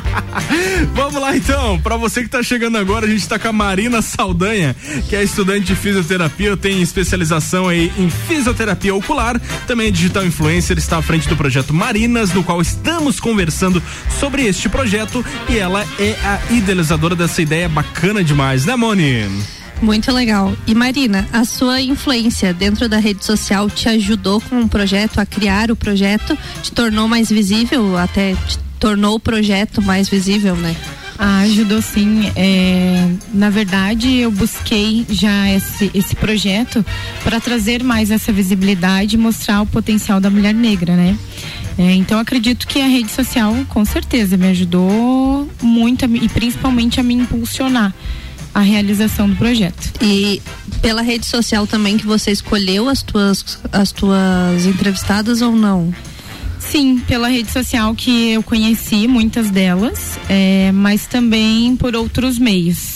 [0.94, 4.00] Vamos lá então, para você que tá chegando agora, a gente tá com a Marina
[4.00, 4.74] Saldanha,
[5.08, 10.78] que é estudante de fisioterapia, tem especialização aí em fisioterapia ocular, também é digital influencer,
[10.78, 13.82] está à frente do projeto Marinas, no qual estamos conversando
[14.20, 19.63] sobre este projeto e ela é a idealizadora dessa ideia bacana demais, né, Moni?
[19.84, 20.56] Muito legal.
[20.66, 25.26] E Marina, a sua influência dentro da rede social te ajudou com o projeto, a
[25.26, 26.38] criar o projeto?
[26.62, 30.74] Te tornou mais visível, até te tornou o projeto mais visível, né?
[31.18, 32.32] Ah, ajudou sim.
[32.34, 36.82] É, na verdade, eu busquei já esse, esse projeto
[37.22, 41.14] para trazer mais essa visibilidade e mostrar o potencial da mulher negra, né?
[41.76, 47.02] É, então acredito que a rede social com certeza me ajudou muito e principalmente a
[47.02, 47.92] me impulsionar
[48.54, 49.92] a realização do projeto.
[50.00, 50.40] E
[50.80, 55.92] pela rede social também que você escolheu as tuas as tuas entrevistadas ou não?
[56.58, 62.93] Sim, pela rede social que eu conheci muitas delas, é, mas também por outros meios.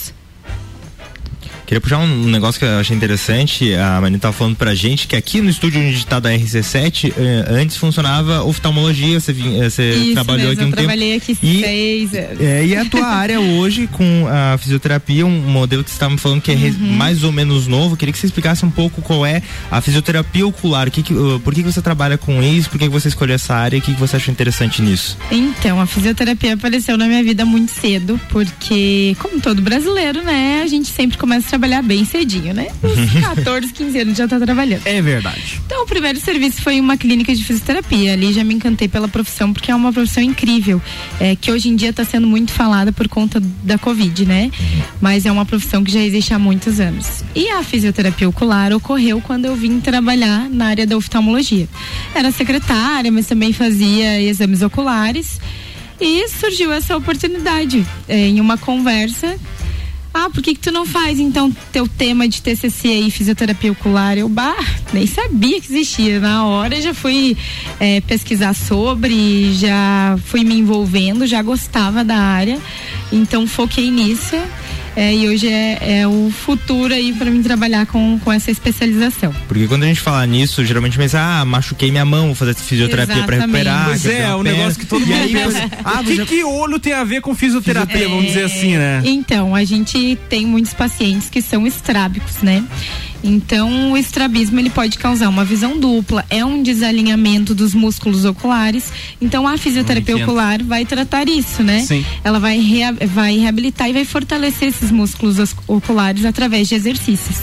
[1.69, 3.75] Queria puxar um negócio que eu achei interessante.
[3.75, 7.45] A Marina estava falando pra gente que aqui no estúdio onde está da RC7, eh,
[7.47, 9.21] antes funcionava oftalmologia.
[9.21, 10.77] Você, vinha, você Isso trabalhou mesmo, aqui um eu tempo.
[10.79, 12.41] trabalhei aqui E- seis anos.
[12.41, 16.19] É, e a tua área hoje com a fisioterapia, um modelo que você estava me
[16.19, 16.73] falando que é Uhum.
[16.97, 17.99] mais ou menos novo.
[17.99, 20.91] Queria que você explicasse um pouco qual é a fisioterapia ocular.
[20.91, 22.71] Que que, uh, por que, que você trabalha com isso?
[22.71, 23.79] Por que, que você escolheu essa área?
[23.79, 25.19] O que, que você achou interessante nisso?
[25.31, 30.67] Então, a fisioterapia apareceu na minha vida muito cedo, porque, como todo brasileiro, né, a
[30.67, 32.69] gente sempre começa a trabalhar bem cedinho, né?
[32.83, 34.83] Uns 14, 15 anos já tá trabalhando.
[34.87, 35.61] É verdade.
[35.67, 38.13] Então, o primeiro serviço foi uma clínica de fisioterapia.
[38.13, 40.81] Ali já me encantei pela profissão, porque é uma profissão incrível,
[41.19, 44.53] é, que hoje em dia está sendo muito falada por conta da Covid, né?
[45.01, 47.25] Mas é uma profissão que já existe há muitos anos.
[47.35, 51.69] E a fisioterapia ocular ocorreu quando eu vim trabalhar na área da oftalmologia.
[52.15, 55.41] Era secretária, mas também fazia exames oculares.
[56.01, 59.37] E surgiu essa oportunidade é, em uma conversa
[60.19, 64.19] ah, por que, que tu não faz então teu tema de TCC aí, fisioterapia ocular?
[64.19, 64.57] Eu, bah,
[64.93, 66.19] nem sabia que existia.
[66.19, 67.37] Na hora já fui
[67.79, 72.59] é, pesquisar sobre, já fui me envolvendo, já gostava da área,
[73.13, 74.37] então foquei nisso.
[74.99, 79.33] É, e hoje é, é, o futuro aí para mim trabalhar com, com essa especialização.
[79.47, 83.23] Porque quando a gente fala nisso, geralmente pensa, ah, machuquei minha mão, vou fazer fisioterapia
[83.23, 83.85] para recuperar.
[83.85, 85.71] Pois é, é um negócio que todo mundo pensa.
[85.85, 86.27] Ah, o que, já...
[86.27, 89.01] que olho tem a ver com fisioterapia, é, vamos dizer assim, né?
[89.05, 92.65] Então, a gente tem muitos pacientes que são estrábicos, né?
[93.23, 98.93] Então, o estrabismo ele pode causar uma visão dupla, é um desalinhamento dos músculos oculares.
[99.21, 101.81] Então, a fisioterapia ocular vai tratar isso, né?
[101.81, 102.05] Sim.
[102.23, 107.39] Ela vai, rea vai reabilitar e vai fortalecer esses músculos oculares através de exercícios.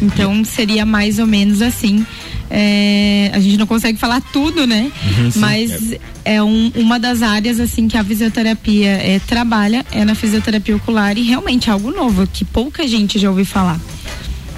[0.00, 2.04] Então, seria mais ou menos assim.
[2.50, 4.90] É, a gente não consegue falar tudo, né?
[5.18, 10.14] Uhum, Mas é um, uma das áreas assim que a fisioterapia é, trabalha é na
[10.14, 13.80] fisioterapia ocular e realmente é algo novo que pouca gente já ouviu falar.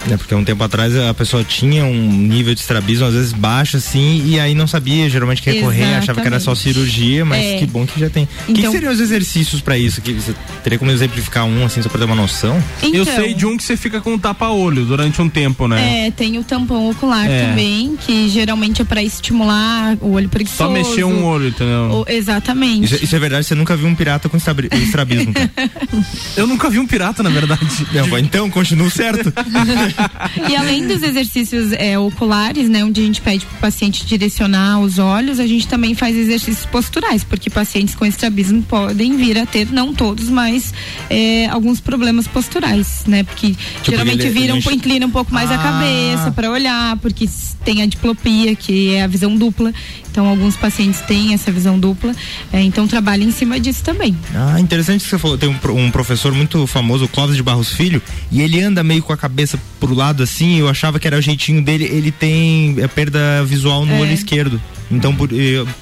[0.06, 3.78] Né, porque um tempo atrás a pessoa tinha um nível de estrabismo às vezes baixo
[3.78, 6.02] assim e aí não sabia geralmente que recorrer, Exatamente.
[6.02, 7.58] achava que era só cirurgia, mas é.
[7.58, 8.24] que bom que já tem.
[8.24, 10.02] O então, que, seriam os exercícios para isso?
[10.02, 12.62] Que você teria como exemplificar um assim só para ter uma noção?
[12.82, 16.06] Então, Eu sei de um que você fica com um tapa-olho durante um tempo, né?
[16.06, 17.46] É, tem o tampão ocular é.
[17.46, 20.68] também, que geralmente é para estimular o olho preguiçoso.
[20.68, 22.04] Só mexer um olho, entendeu?
[22.06, 22.94] O, exatamente.
[22.94, 25.32] Isso, isso, é verdade, você nunca viu um pirata com estrabismo.
[26.36, 27.86] Eu nunca vi um pirata, na verdade.
[27.92, 29.32] Não, então, continua certo.
[30.50, 34.80] e além dos exercícios é, oculares, né, onde a gente pede para o paciente direcionar
[34.80, 39.46] os olhos, a gente também faz exercícios posturais, porque pacientes com estrabismo podem vir a
[39.46, 40.72] ter, não todos, mas
[41.08, 43.22] é, alguns problemas posturais, né?
[43.22, 44.74] Porque tipo geralmente viram, gente...
[44.74, 45.54] inclinam um pouco mais ah.
[45.54, 47.28] a cabeça para olhar, porque
[47.64, 49.72] tem a diplopia, que é a visão dupla.
[50.14, 52.14] Então, alguns pacientes têm essa visão dupla,
[52.52, 54.16] é, então trabalha em cima disso também.
[54.32, 55.36] Ah, interessante que você falou.
[55.36, 58.00] Tem um, um, professor muito famoso, o Clóvis de Barros Filho,
[58.30, 60.56] e ele anda meio com a cabeça pro lado assim.
[60.60, 61.82] Eu achava que era o jeitinho dele.
[61.86, 64.00] Ele tem a perda visual no é.
[64.02, 64.62] olho esquerdo.
[64.90, 65.30] Então por,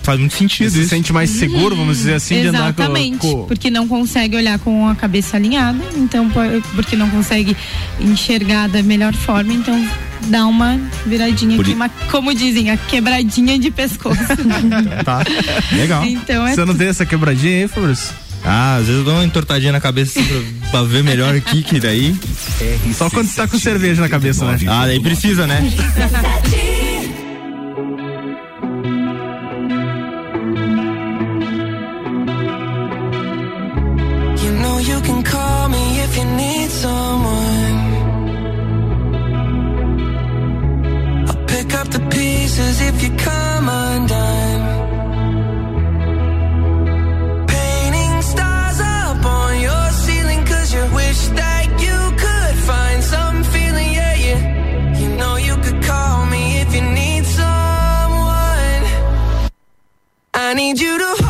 [0.02, 0.70] faz muito sentido.
[0.70, 3.46] Você se sente mais seguro, vamos dizer assim, Exatamente, de andar com, com...
[3.46, 6.30] porque não consegue olhar com a cabeça alinhada, então
[6.74, 7.56] porque não consegue
[8.00, 9.88] enxergar da melhor forma, então
[10.28, 14.20] dá uma viradinha Por aqui, uma, como dizem, a quebradinha de pescoço.
[15.04, 15.24] tá,
[15.72, 16.04] legal.
[16.04, 18.14] Então é Você não tem essa quebradinha aí, Fabrício?
[18.44, 21.62] Ah, às vezes eu dou uma entortadinha na cabeça assim, pra, pra, ver melhor aqui,
[21.62, 22.14] que daí.
[22.96, 24.58] Só quando você tá com cerveja na cabeça, né?
[24.66, 25.62] Ah, daí precisa, né?
[41.30, 44.06] I pick up the pieces if you come on
[47.48, 54.14] painting stars up on your ceiling you wish that you could find some feeling yeah
[54.14, 54.98] yeah.
[55.00, 58.82] You know you could call me if you need someone.
[60.32, 61.21] I need you to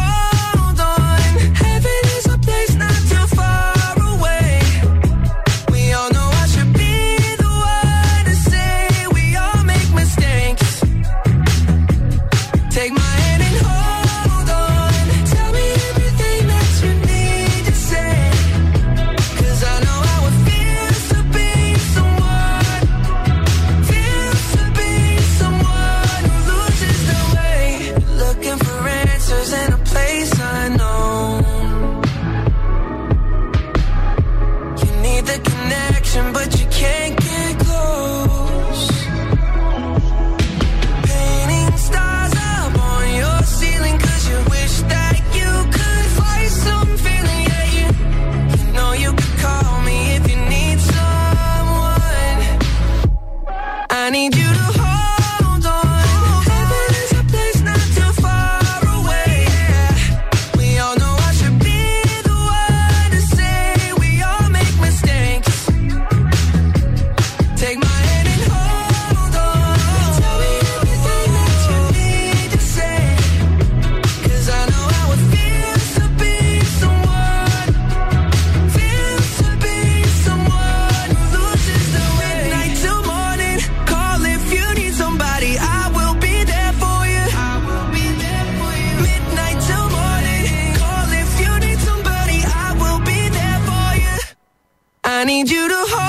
[95.22, 96.01] I need you to hold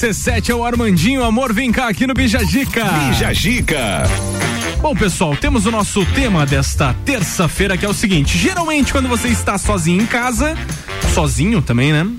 [0.00, 1.22] RC7 é o Armandinho.
[1.22, 2.84] Amor, vem cá aqui no Bijagica.
[2.84, 4.04] Bijagica.
[4.80, 9.28] Bom, pessoal, temos o nosso tema desta terça-feira que é o seguinte: geralmente, quando você
[9.28, 10.56] está sozinho em casa,
[11.12, 12.10] sozinho também, né?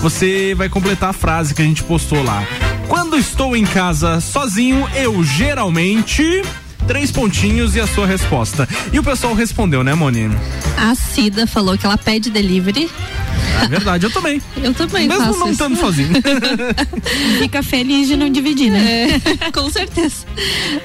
[0.00, 2.46] Você vai completar a frase que a gente postou lá.
[2.86, 6.42] Quando estou em casa sozinho, eu geralmente
[6.86, 8.68] três pontinhos e a sua resposta.
[8.92, 10.30] E o pessoal respondeu, né, Moni?
[10.76, 12.88] A Cida falou que ela pede delivery.
[13.62, 14.42] É verdade, eu também.
[14.62, 16.10] Eu também Mesmo faço não estando sozinho.
[17.38, 19.20] Fica feliz de não dividir, né?
[19.40, 20.26] É, com certeza.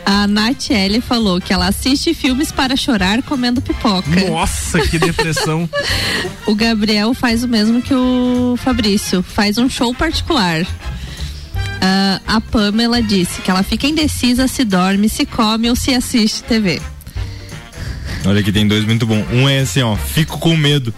[0.05, 4.09] A Nath L falou que ela assiste filmes para chorar comendo pipoca.
[4.29, 5.69] Nossa, que depressão.
[6.45, 10.61] o Gabriel faz o mesmo que o Fabrício, faz um show particular.
[10.61, 16.43] Uh, a Pamela disse que ela fica indecisa se dorme, se come ou se assiste
[16.43, 16.81] TV.
[18.25, 19.23] Olha que tem dois muito bom.
[19.31, 20.93] Um é assim, ó, fico com medo.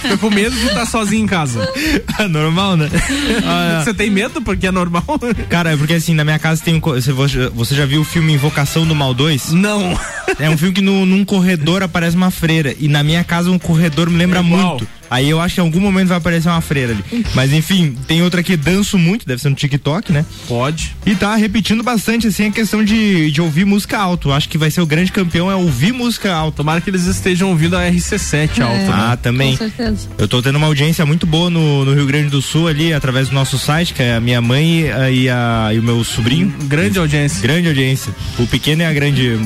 [0.00, 1.68] Fica com medo de estar sozinho em casa.
[2.30, 2.88] normal, né?
[3.84, 5.04] Você tem medo porque é normal?
[5.48, 6.80] Cara, é porque assim, na minha casa tem um.
[6.80, 9.52] Você, já viu o filme Invocação do Mal 2?
[9.52, 9.98] Não.
[10.38, 12.74] É um filme que no, num corredor aparece uma freira.
[12.78, 14.86] E na minha casa um corredor me lembra muito.
[15.12, 17.24] Aí eu acho que em algum momento vai aparecer uma freira ali.
[17.34, 20.24] Mas enfim, tem outra que danço muito, deve ser no TikTok, né?
[20.48, 20.96] Pode.
[21.04, 24.32] E tá repetindo bastante, assim, a questão de, de ouvir música alto.
[24.32, 26.56] Acho que vai ser o grande campeão é ouvir música alto.
[26.56, 28.72] Tomara que eles estejam ouvindo a RC7 alto.
[28.74, 28.88] né?
[28.92, 29.52] Ah, também.
[29.52, 30.08] Com certeza.
[30.16, 33.28] Eu tô tendo uma audiência muito boa no, no Rio Grande do Sul ali, através
[33.28, 36.52] do nosso site, que é a minha mãe a- e, a, e o meu sobrinho.
[36.64, 37.42] Grande audiência.
[37.42, 38.12] Grande audiência.
[38.38, 39.38] O pequeno é a grande.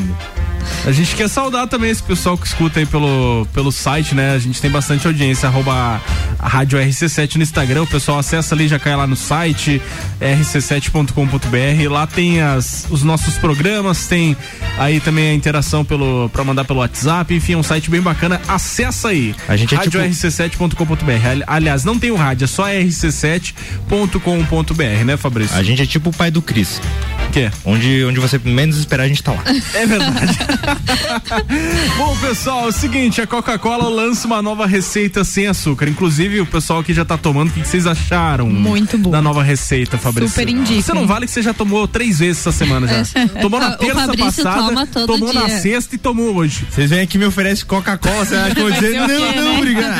[0.87, 4.35] A gente quer saudar também esse pessoal que escuta aí pelo, pelo site, né?
[4.35, 6.01] A gente tem bastante audiência, arroba
[6.41, 7.83] Rádio RC7 no Instagram.
[7.83, 9.81] O pessoal acessa ali, já cai lá no site,
[10.21, 11.91] rc7.com.br.
[11.91, 14.37] Lá tem as, os nossos programas, tem
[14.79, 17.35] aí também a interação pelo, pra mandar pelo WhatsApp.
[17.35, 18.41] Enfim, é um site bem bacana.
[18.49, 19.35] Acessa aí.
[19.49, 21.27] A gente é rádio tipo- rc7.com.br.
[21.29, 25.57] Ali- Aliás, não tem o rádio, é só rc7.com.br, né, Fabrício?
[25.57, 26.81] A gente é tipo o pai do Cris.
[27.33, 27.51] Que?
[27.65, 29.43] Onde, onde você menos esperar, a gente tá lá.
[29.75, 30.39] É verdade.
[31.97, 35.89] Bom, pessoal, é o seguinte, a Coca-Cola lança uma nova receita sem açúcar.
[35.89, 37.49] Inclusive, o pessoal aqui já tá tomando.
[37.49, 38.49] O que que vocês acharam?
[38.49, 39.11] Muito bom.
[39.11, 40.31] Da nova receita, Fabrício.
[40.31, 43.20] Super indico, Você não vale que você já tomou três vezes essa semana já.
[43.20, 43.27] É.
[43.41, 45.59] Tomou na terça passada, toma todo tomou na dia.
[45.61, 46.66] sexta e tomou hoje.
[46.70, 49.09] Vocês vêm aqui e me oferecem Coca-Cola, você acha que eu vou dizer, Vai o
[49.09, 49.59] não, quê, não, né?
[49.59, 49.97] obrigado.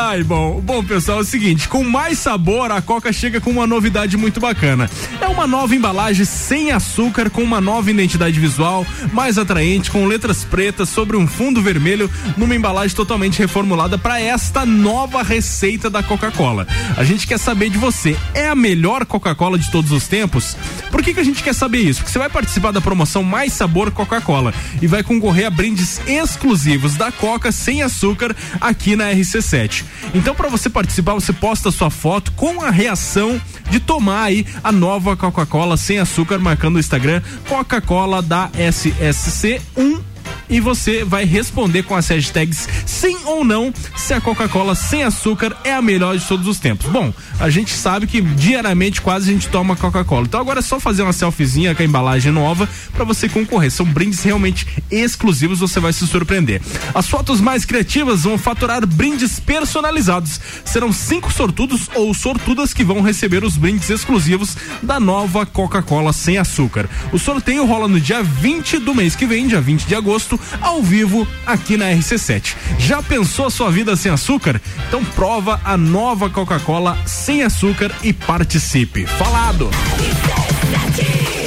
[0.00, 3.66] Ai, bom, bom, pessoal, é o seguinte, com mais sabor, a Coca chega com uma
[3.66, 4.88] novidade muito bacana.
[5.20, 10.44] É uma nova embalagem sem açúcar, com uma nova identidade visual, mais atraente, com letras
[10.44, 16.66] pretas sobre um fundo vermelho, numa embalagem totalmente reformulada para esta nova receita da Coca-Cola.
[16.96, 20.56] A gente quer saber de você, é a melhor Coca-Cola de todos os tempos?
[20.90, 22.00] Por que, que a gente quer saber isso?
[22.00, 26.96] Porque você vai participar da promoção Mais Sabor Coca-Cola e vai concorrer a brindes exclusivos
[26.96, 29.84] da Coca sem açúcar aqui na RC7.
[30.14, 34.72] Então, para você participar, você posta sua foto com a reação de tomar aí a
[34.72, 40.09] nova Coca-Cola sem açúcar, marcando o Instagram Coca-Cola da SSC1
[40.50, 45.56] e você vai responder com as hashtags sim ou não se a Coca-Cola sem açúcar
[45.64, 46.90] é a melhor de todos os tempos.
[46.90, 50.26] Bom, a gente sabe que diariamente quase a gente toma Coca-Cola.
[50.26, 53.70] Então agora é só fazer uma selfiezinha com a embalagem nova para você concorrer.
[53.70, 56.60] São brindes realmente exclusivos, você vai se surpreender.
[56.94, 60.40] As fotos mais criativas vão faturar brindes personalizados.
[60.64, 66.38] Serão cinco sortudos ou sortudas que vão receber os brindes exclusivos da nova Coca-Cola sem
[66.38, 66.88] açúcar.
[67.12, 70.82] O sorteio rola no dia 20 do mês que vem, dia 20 de agosto, ao
[70.82, 72.54] vivo aqui na RC7.
[72.78, 74.60] Já pensou a sua vida sem açúcar?
[74.88, 79.06] Então prova a nova Coca-Cola sem açúcar e participe.
[79.06, 79.70] Falado!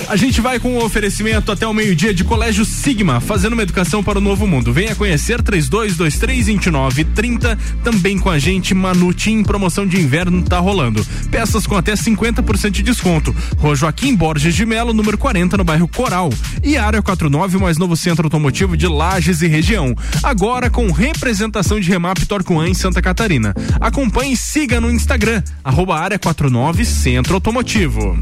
[0.08, 4.04] A gente vai com o oferecimento até o meio-dia de Colégio Sigma, fazendo uma educação
[4.04, 4.74] para o novo mundo.
[4.74, 7.58] Venha conhecer 32232930.
[7.84, 11.06] Também com a gente, Manutim, promoção de inverno tá rolando.
[11.32, 13.34] Peças com até 50% de desconto.
[13.58, 16.30] Rua Joaquim Borges de Melo, número 40, no bairro Coral.
[16.62, 19.96] E Área 49, o mais novo centro automotivo de Lages e região.
[20.22, 23.56] Agora com representação de Remap Torcoan em Santa Catarina.
[23.80, 28.20] Acompanhe e siga no Instagram, arroba Área 49 Centro Automotivo.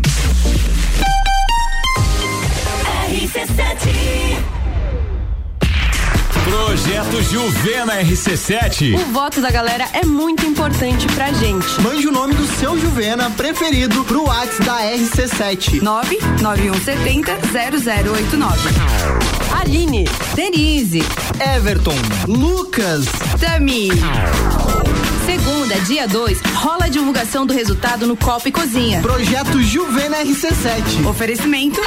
[6.46, 8.96] Projeto Juvena RC7.
[8.96, 11.82] O voto da galera é muito importante pra gente.
[11.82, 15.82] Mande o nome do seu Juvena preferido pro WhatsApp da RC7.
[15.82, 17.38] 99170
[18.14, 18.70] 0089.
[19.60, 21.04] Aline, Denise,
[21.56, 21.96] Everton,
[22.28, 23.08] Lucas,
[23.40, 23.90] Tami.
[25.26, 29.02] Segunda, dia 2, rola a divulgação do resultado no Copa e Cozinha.
[29.02, 31.06] Projeto Juvena RC7.
[31.08, 31.82] Oferecimento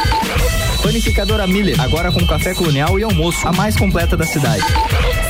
[0.85, 4.62] Panificadora Miller, agora com café colonial e almoço, a mais completa da cidade.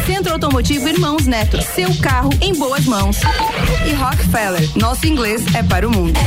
[0.04, 3.20] Centro Automotivo Irmãos Neto, seu carro em boas mãos.
[3.86, 6.18] E Rockefeller, nosso inglês é para o mundo.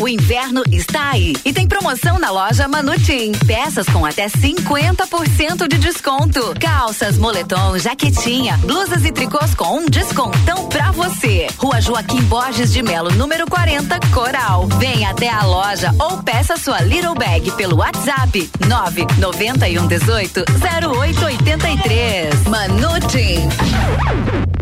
[0.00, 3.32] O inverno está aí e tem promoção na loja Manutim.
[3.46, 6.54] Peças com até 50% de desconto.
[6.58, 11.46] Calças, moletom, jaquetinha, blusas e tricôs com um descontão pra você.
[11.58, 14.66] Rua Joaquim Borges de Melo, número 40, Coral.
[14.78, 22.44] Venha até a loja ou peça sua Little Bag pelo WhatsApp 991 18 0883.
[22.44, 24.61] Manutim.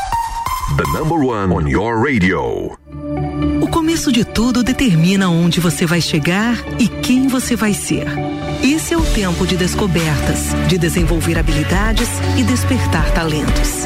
[0.77, 2.77] The number one on your radio.
[3.61, 8.07] O começo de tudo determina onde você vai chegar e quem você vai ser.
[8.63, 12.07] Esse é o tempo de descobertas, de desenvolver habilidades
[12.37, 13.85] e despertar talentos.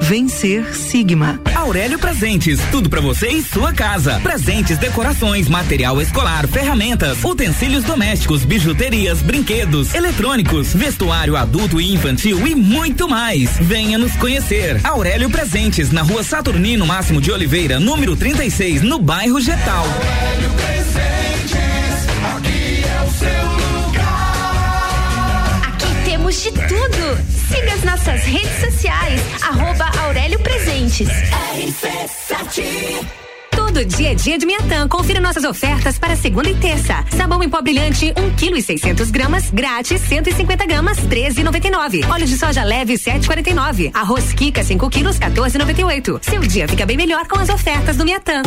[0.00, 1.40] Vencer Sigma.
[1.54, 4.18] Aurélio Presentes, tudo para você e sua casa.
[4.20, 12.54] Presentes, decorações, material escolar, ferramentas, utensílios domésticos, bijuterias, brinquedos, eletrônicos, vestuário adulto e infantil e
[12.54, 13.56] muito mais.
[13.60, 14.80] Venha nos conhecer.
[14.84, 19.86] Aurélio Presentes, na rua Saturnino Máximo de Oliveira, número 36, no bairro Getal.
[26.30, 27.18] Temos de tudo.
[27.48, 31.08] Siga as nossas redes sociais, arroba Aurélio Presentes.
[33.72, 34.88] Todo dia é dia de Miatã.
[34.88, 37.04] Confira nossas ofertas para segunda e terça.
[37.16, 42.10] Sabão em pó brilhante, 1 kg e 600 gramas, grátis, 150 gramas, 13,99.
[42.10, 43.92] Óleo de soja leve, 7,49.
[43.94, 46.18] Arroz Kika, 5 quilos, 14,98.
[46.20, 48.42] Seu dia fica bem melhor com as ofertas do Miatã.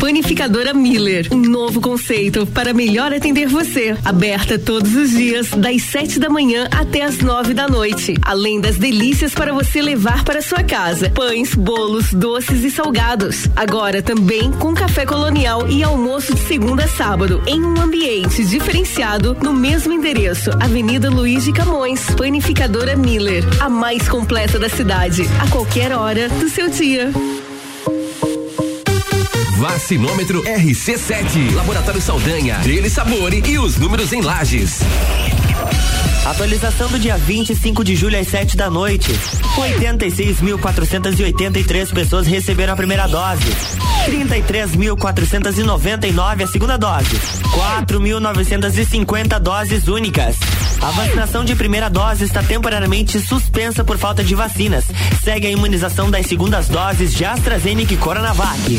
[0.00, 3.96] Panificadora Miller, um novo conceito para melhor atender você.
[4.04, 8.14] Aberta todos os dias, das 7 da manhã até as 9 da noite.
[8.22, 13.48] Além das delícias para você levar para sua casa: pães, bolos, doces e salgados.
[13.56, 14.19] Agora também
[14.58, 19.94] com café colonial e almoço de segunda a sábado, em um ambiente diferenciado no mesmo
[19.94, 22.04] endereço, Avenida Luiz de Camões.
[22.16, 27.10] Panificadora Miller, a mais completa da cidade, a qualquer hora do seu dia.
[29.56, 31.54] Vacinômetro RC7.
[31.54, 32.58] Laboratório Saldanha.
[32.58, 34.80] Dele Sabore e os números em lajes.
[36.24, 39.10] Atualização do dia 25 de julho às 7 da noite.
[39.56, 43.46] 86.483 pessoas receberam a primeira dose.
[44.06, 47.16] 33.499 a segunda dose.
[47.86, 50.36] 4.950 doses únicas.
[50.82, 54.84] A vacinação de primeira dose está temporariamente suspensa por falta de vacinas.
[55.22, 58.78] Segue a imunização das segundas doses de AstraZeneca e Coronavac.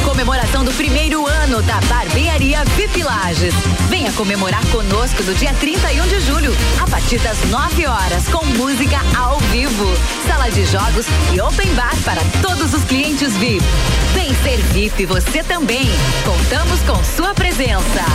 [0.21, 3.55] comemoração do primeiro ano da Barbearia VIP Lages.
[3.89, 8.99] Venha comemorar conosco no dia 31 de julho, a partir das 9 horas, com música
[9.17, 9.87] ao vivo,
[10.27, 13.65] sala de jogos e open bar para todos os clientes VIP.
[14.13, 15.89] Vem ser VIP você também.
[16.23, 18.05] Contamos com sua presença.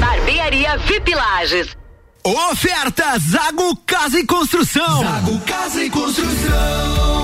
[0.00, 1.76] Barbearia VIP Lages.
[2.24, 5.02] Oferta Zago Casa e Construção.
[5.02, 7.23] Zago Casa e Construção.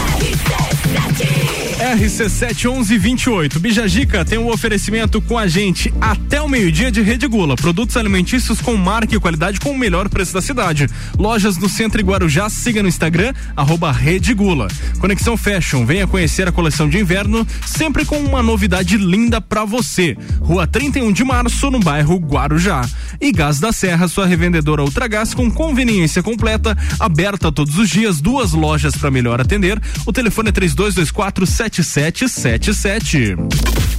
[1.81, 3.59] RC71128.
[3.59, 7.55] Bijagica tem um oferecimento com a gente até o meio-dia de Rede Gula.
[7.55, 10.87] Produtos alimentícios com marca e qualidade com o melhor preço da cidade.
[11.17, 14.67] Lojas no centro e Guarujá, siga no Instagram, arroba Rede Gula.
[14.99, 20.15] Conexão Fashion, venha conhecer a coleção de inverno, sempre com uma novidade linda pra você.
[20.39, 22.87] Rua 31 de março, no bairro Guarujá.
[23.19, 28.53] E Gás da Serra, sua revendedora Ultragás com conveniência completa, aberta todos os dias, duas
[28.53, 29.81] lojas para melhor atender.
[30.05, 30.51] O telefone é
[30.81, 33.35] 3224 7777.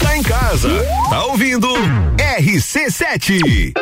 [0.00, 0.68] Tá em casa,
[1.08, 1.68] tá ouvindo
[2.16, 3.72] RC7.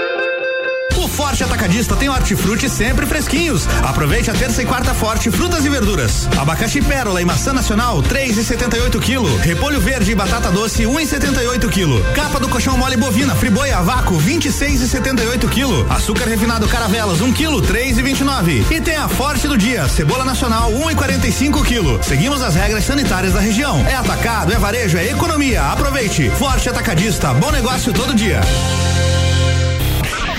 [1.01, 3.67] O Forte Atacadista tem hortifruti sempre fresquinhos.
[3.83, 6.29] Aproveite a terça e quarta forte frutas e verduras.
[6.39, 9.43] Abacaxi pérola e maçã nacional 3,78 kg.
[9.43, 12.13] Repolho verde e batata doce 1,78 kg.
[12.15, 15.91] Capa do colchão mole bovina friboia vácuo 26,78 kg.
[15.91, 18.71] Açúcar refinado caravelas 1 kg 3,29.
[18.71, 22.05] E tem a forte do dia cebola nacional 1,45 kg.
[22.07, 23.83] Seguimos as regras sanitárias da região.
[23.87, 25.63] É atacado, é varejo, é economia.
[25.63, 26.29] Aproveite.
[26.29, 28.43] Forte Atacadista, bom negócio todo dia.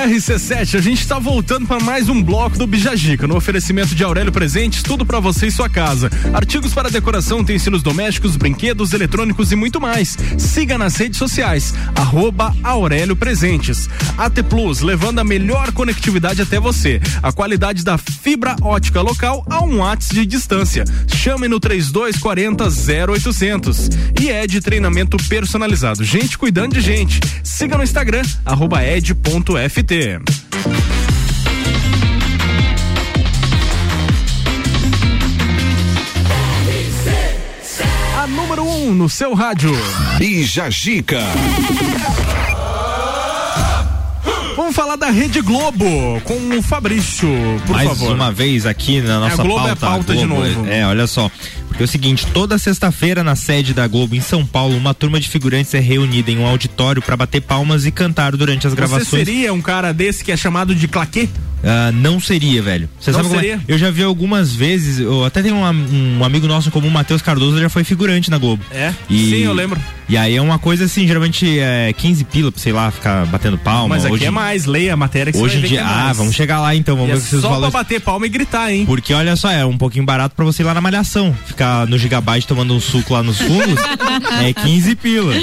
[0.00, 4.80] a gente está voltando para mais um bloco do Bijagica, no oferecimento de Aurélio Presentes,
[4.80, 6.08] tudo para você e sua casa.
[6.32, 10.16] Artigos para decoração, utensílios domésticos, brinquedos, eletrônicos e muito mais.
[10.38, 13.88] Siga nas redes sociais, arroba Aurélio Presentes.
[14.16, 17.00] AT Plus, levando a melhor conectividade até você.
[17.20, 20.84] A qualidade da fibra ótica local a um watts de distância.
[21.12, 22.68] Chame no 3240
[23.10, 23.90] 0800.
[24.20, 26.04] E é de treinamento personalizado.
[26.04, 27.20] Gente cuidando de gente.
[27.42, 29.97] Siga no Instagram, arroba ed.ft.
[38.16, 39.72] A número 1 um no seu rádio.
[40.18, 41.20] Bija Gica.
[44.56, 47.28] Vamos falar da Rede Globo com o Fabrício,
[47.66, 48.12] por Mais favor.
[48.14, 49.72] uma vez aqui na nossa a Globo pauta.
[49.72, 50.68] é pauta a de Globo, novo.
[50.68, 51.30] É, olha só.
[51.78, 55.28] É o seguinte, toda sexta-feira na sede da Globo em São Paulo, uma turma de
[55.28, 59.24] figurantes é reunida em um auditório para bater palmas e cantar durante as Você gravações.
[59.26, 61.28] seria um cara desse que é chamado de claquê?
[61.62, 62.88] Ah, não seria, velho.
[63.00, 63.42] Você Não sabe como é?
[63.44, 63.60] seria?
[63.68, 67.22] Eu já vi algumas vezes, eu até tenho um, um amigo nosso como o Matheus
[67.22, 68.62] Cardoso, já foi figurante na Globo.
[68.72, 68.92] É?
[69.08, 69.80] E- Sim, eu lembro.
[70.08, 73.58] E aí é uma coisa assim, geralmente é 15 pila pra, sei lá, ficar batendo
[73.58, 73.94] palma.
[73.94, 75.78] Mas aqui hoje, é mais, leia a matéria que Hoje você em vai ver dia,
[75.84, 76.08] que é mais.
[76.08, 77.70] ah, vamos chegar lá então, vamos E é ver se os só valores.
[77.70, 78.86] pra bater palma e gritar, hein?
[78.86, 81.36] Porque olha só, é um pouquinho barato pra você ir lá na malhação.
[81.46, 83.78] Ficar no Gigabyte tomando um suco lá nos fundos
[84.42, 85.34] é 15 pila.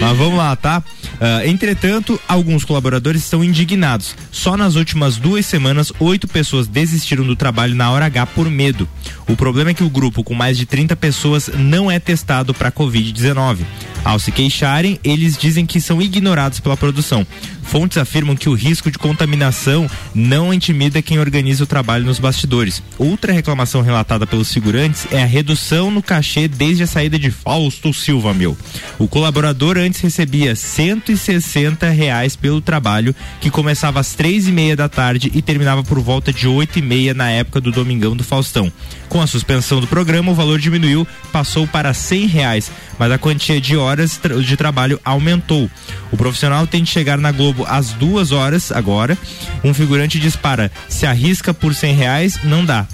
[0.00, 0.82] Mas vamos lá, tá?
[1.20, 4.14] Ah, entretanto, alguns colaboradores estão indignados.
[4.32, 8.88] Só nas últimas duas semanas, oito pessoas desistiram do trabalho na hora H por medo.
[9.28, 12.72] O problema é que o grupo, com mais de 30 pessoas, não é testado para
[12.72, 13.58] Covid-19.
[14.06, 17.26] Ao se queixarem, eles dizem que são ignorados pela produção.
[17.64, 22.80] Fontes afirmam que o risco de contaminação não intimida quem organiza o trabalho nos bastidores.
[22.96, 27.92] Outra reclamação relatada pelos figurantes é a redução no cachê desde a saída de Fausto
[27.92, 28.56] Silva, meu.
[28.96, 34.88] O colaborador antes recebia 160 reais pelo trabalho, que começava às três e meia da
[34.88, 38.72] tarde e terminava por volta de oito e meia na época do Domingão do Faustão.
[39.08, 43.60] Com a suspensão do programa, o valor diminuiu, passou para 100 reais, mas a quantia
[43.60, 45.70] de horas de trabalho aumentou.
[46.10, 49.16] O profissional tem de chegar na Globo às duas horas agora.
[49.64, 52.86] Um figurante dispara: se arrisca por 100 reais, não dá.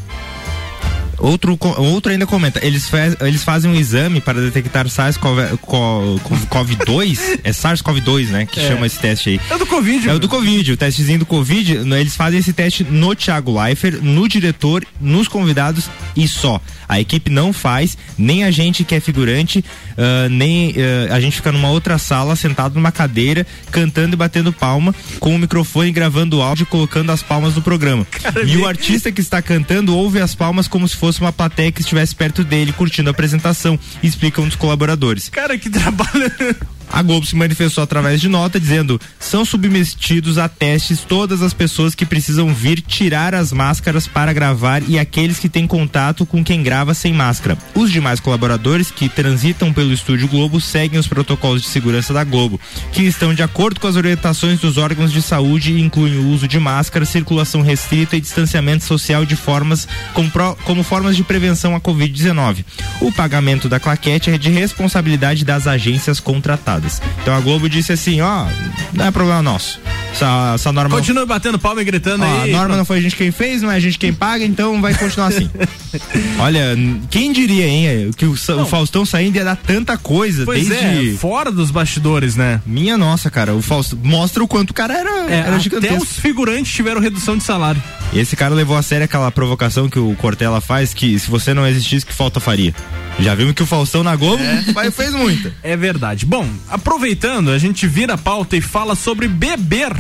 [1.19, 8.27] Outro, outro ainda comenta, eles, faz- eles fazem um exame para detectar SARS-CoV-2, é SARS-CoV-2,
[8.29, 8.69] né, que É.
[8.69, 9.41] chama esse teste aí.
[9.51, 10.09] É o do Covid.
[10.09, 13.61] É o do Covid, o testezinho do Covid, no- eles fazem esse teste no Thiago
[13.61, 16.61] Leifert, no diretor, nos convidados e só.
[16.93, 19.65] A equipe não faz, nem a gente que é figurante,
[19.97, 20.75] ah, nem
[21.09, 25.35] ah, a gente fica numa outra sala, sentado numa cadeira, cantando e batendo palma, com
[25.35, 28.07] o microfone gravando o áudio e colocando as palmas no programa.
[28.47, 31.81] e o artista que está cantando ouve as palmas como se fosse uma plateia que
[31.81, 35.31] estivesse perto dele, curtindo a apresentação, explica um dos colaboradores.
[35.31, 36.31] Cara, que trabalho.
[36.93, 41.95] A Globo se manifestou através de nota dizendo: são submetidos a testes todas as pessoas
[41.95, 46.63] que precisam vir tirar as máscaras para gravar e aqueles que têm contato com quem
[46.63, 47.57] grava sem máscara.
[47.75, 52.61] Os demais colaboradores que transitam pelo estúdio Globo seguem os protocolos de segurança da Globo,
[52.93, 56.47] que estão de acordo com as orientações dos órgãos de saúde e incluem o uso
[56.47, 60.31] de máscara, circulação restrita e distanciamento social de formas como,
[60.65, 62.65] como formas de prevenção à Covid-19.
[63.03, 67.03] O pagamento da claquete é de responsabilidade das agências contratadas.
[67.21, 68.47] Então a Globo disse assim, ó,
[68.93, 69.81] não é problema nosso.
[70.13, 72.55] Essa, essa norma Continua batendo palma e gritando Ó, aí.
[72.55, 74.81] a norma não foi a gente quem fez, não é a gente quem paga, então
[74.81, 75.49] vai continuar assim.
[76.39, 76.77] Olha,
[77.11, 81.17] quem diria, hein, que o, o Faustão saindo ia dar tanta coisa Pois desde é,
[81.17, 82.61] fora dos bastidores, né?
[82.67, 86.03] Minha nossa, cara, o Faustão mostra o quanto o cara era, É, era até gigantesco.
[86.03, 87.83] os figurantes tiveram redução de salário.
[88.13, 91.55] E esse cara levou a sério aquela provocação que o Cortella faz, que se você
[91.55, 92.75] não existisse, que falta faria.
[93.19, 94.43] Já vimos que o Faustão na Globo
[94.75, 95.53] mas fez muita.
[95.63, 96.27] É verdade.
[96.27, 99.93] Bom, aproveitando, a gente vira a pauta e fala sobre beber.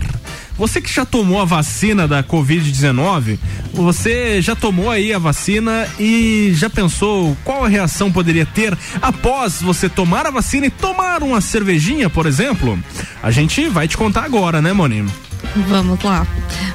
[0.56, 3.38] Você que já tomou a vacina da Covid-19,
[3.72, 9.62] você já tomou aí a vacina e já pensou qual a reação poderia ter após
[9.62, 12.78] você tomar a vacina e tomar uma cervejinha, por exemplo?
[13.22, 15.10] A gente vai te contar agora, né, Moninho?
[15.68, 16.26] Vamos lá.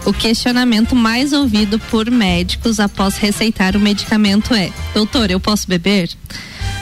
[0.05, 6.09] O questionamento mais ouvido por médicos após receitar o medicamento é: Doutor, eu posso beber?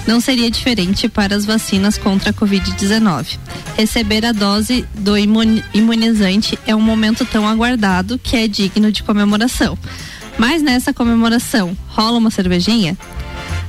[0.06, 3.40] Não seria diferente para as vacinas contra a Covid-19.
[3.76, 9.02] Receber a dose do imun- imunizante é um momento tão aguardado que é digno de
[9.02, 9.78] comemoração.
[10.38, 12.96] Mas nessa comemoração, rola uma cervejinha?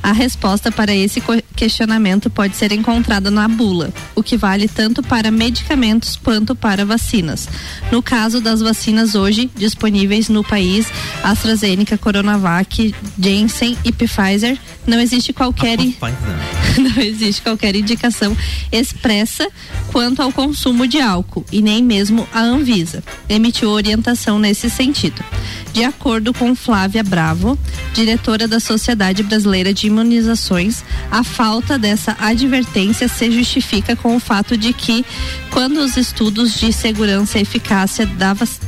[0.02, 1.20] A resposta para esse
[1.56, 7.48] questionamento pode ser encontrada na bula, o que vale tanto para medicamentos quanto para vacinas.
[7.90, 10.86] No caso das vacinas hoje disponíveis no país,
[11.24, 14.56] AstraZeneca, Coronavac, Janssen e Pfizer,
[14.86, 15.96] não existe qualquer i-
[16.78, 18.36] não existe qualquer indicação
[18.70, 19.48] expressa
[19.90, 25.24] quanto ao consumo de álcool e nem mesmo a Anvisa emitiu orientação nesse sentido.
[25.72, 27.58] De acordo com Flávia Bravo,
[27.92, 34.56] diretora da Sociedade Brasileira de Imunizações, a falta dessa advertência se justifica com o fato
[34.56, 35.04] de que,
[35.50, 38.08] quando os estudos de segurança e eficácia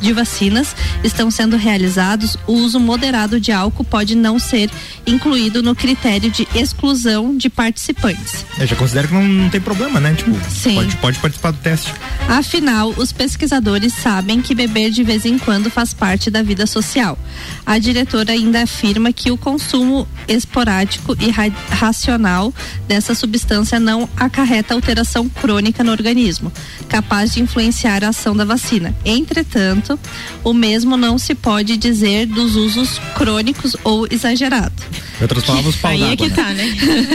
[0.00, 4.70] de vacinas estão sendo realizados, o uso moderado de álcool pode não ser
[5.06, 8.44] incluído no critério de exclusão de participantes.
[8.58, 10.14] Eu já considero que não, não tem problema, né?
[10.14, 10.74] Tipo, Sim.
[10.74, 11.92] Pode, pode participar do teste.
[12.28, 17.18] Afinal, os pesquisadores sabem que beber de vez em quando faz parte da vida social.
[17.64, 22.52] A diretora ainda afirma que o consumo esporádico e ra- racional
[22.86, 26.52] dessa substância não acarreta alteração crônica no organismo,
[26.88, 28.94] capaz de influenciar a ação da vacina.
[29.04, 29.98] Entretanto,
[30.44, 34.84] o mesmo não se pode dizer dos usos crônicos ou exagerados.
[35.20, 36.34] Outras palavras, pau Aí é que né?
[36.34, 36.64] tá, né?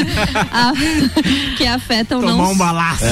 [0.52, 0.74] A-
[1.58, 3.04] que afetam Tomar não um balaço.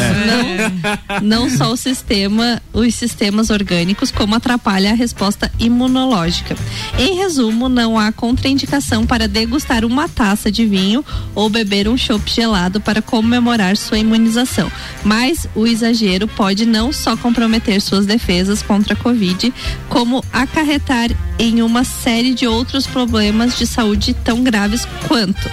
[1.22, 6.56] não, não só o sistema, os sistemas orgânicos, como atrapalha a resposta imunológica.
[6.98, 12.30] Em resumo, não há contraindicação para degustar uma taça de vinho ou beber um chopp
[12.30, 14.72] gelado para comemorar sua imunização.
[15.04, 19.54] Mas o exagero pode não só comprometer suas defesas contra a Covid,
[19.90, 21.10] como acarretar
[21.40, 25.50] em uma série de outros problemas de saúde tão graves quanto.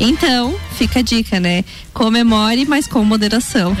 [0.00, 1.64] Então, fica a dica, né?
[1.92, 3.76] Comemore, mas com moderação.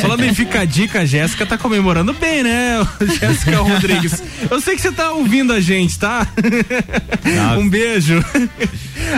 [0.00, 2.76] Falando em fica a dica, a Jéssica tá comemorando bem, né?
[3.20, 4.22] Jéssica Rodrigues.
[4.50, 6.26] Eu sei que você tá ouvindo a gente, tá?
[7.58, 8.24] Um beijo.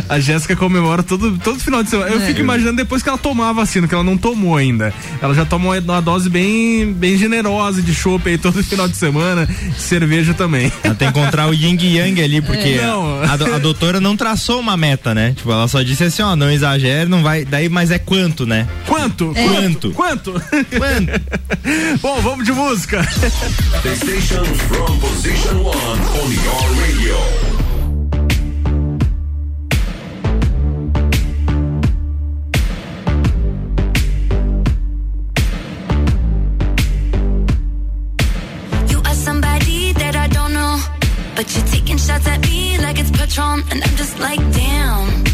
[0.08, 2.10] A Jéssica comemora todo, todo final de semana.
[2.10, 2.26] Eu É.
[2.26, 4.92] fico imaginando depois que ela tomar a vacina, que ela não tomou ainda.
[5.22, 9.46] Ela já tomou uma dose bem, bem generosa de chopp aí todo final de semana,
[9.46, 10.72] de cerveja também.
[10.82, 12.84] Ela tem que encontrar o yin yang ali, porque É.
[12.84, 15.32] A, a doutora não traçou uma meta, né?
[15.36, 17.44] Tipo, ela só disse assim, ó, não exagere, não vai.
[17.44, 18.66] Daí, mas é quanto, né?
[18.86, 19.32] Quanto?
[19.36, 19.46] É.
[19.46, 19.92] Quanto?
[19.92, 20.32] Quanto?
[22.00, 23.02] Bom, vamos de música.
[23.82, 27.16] The station from position one on your radio.
[38.88, 40.78] You are somebody that I don't know,
[41.36, 45.27] but you're taking shots at me like it's Patron, and I'm just like, damn.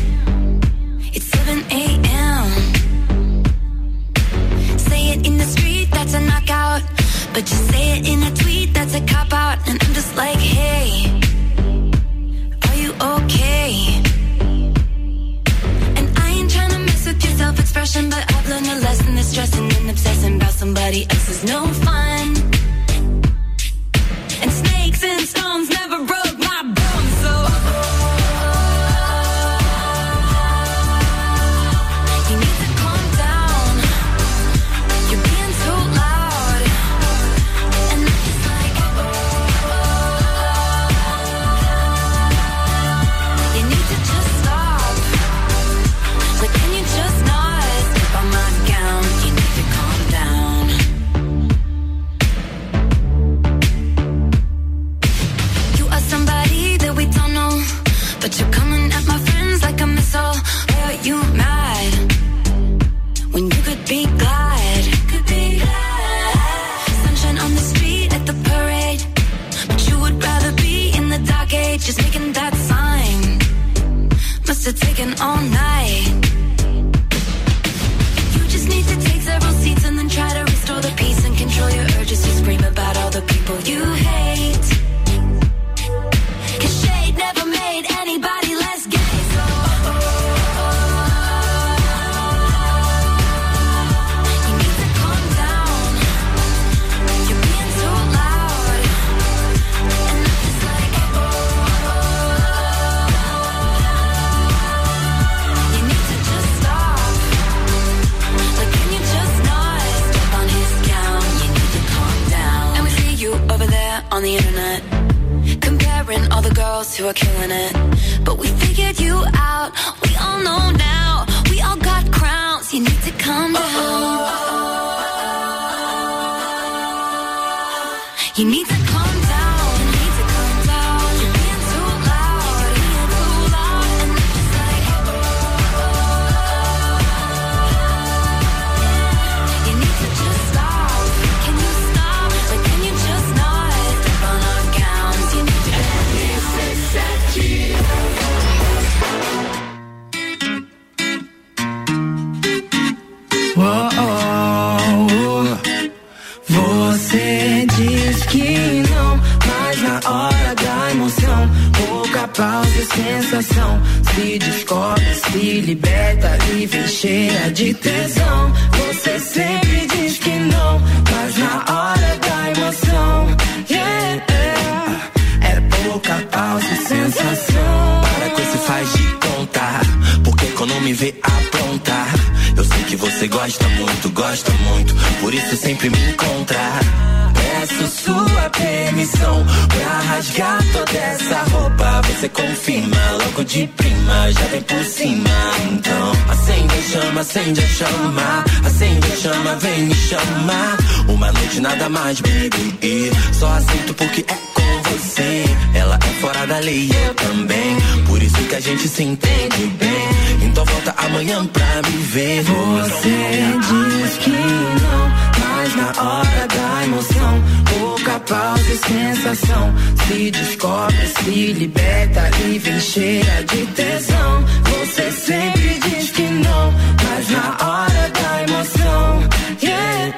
[197.14, 200.76] Chama, acende a chama, acende a chama, vem me chamar.
[201.08, 205.44] Uma noite nada mais, baby, e só aceito porque é com você.
[205.74, 207.76] Ela é fora da lei, eu também,
[208.06, 210.08] por isso que a gente se entende bem.
[210.42, 212.42] Então volta amanhã pra me ver.
[212.42, 215.33] Você diz que não,
[215.64, 217.44] mas na hora da emoção,
[217.78, 219.74] pouca pausa e sensação.
[220.06, 224.44] Se descobre, se liberta e vem cheia de tesão.
[224.62, 229.28] Você sempre diz que não, mas na hora da emoção,
[229.62, 230.14] yeah,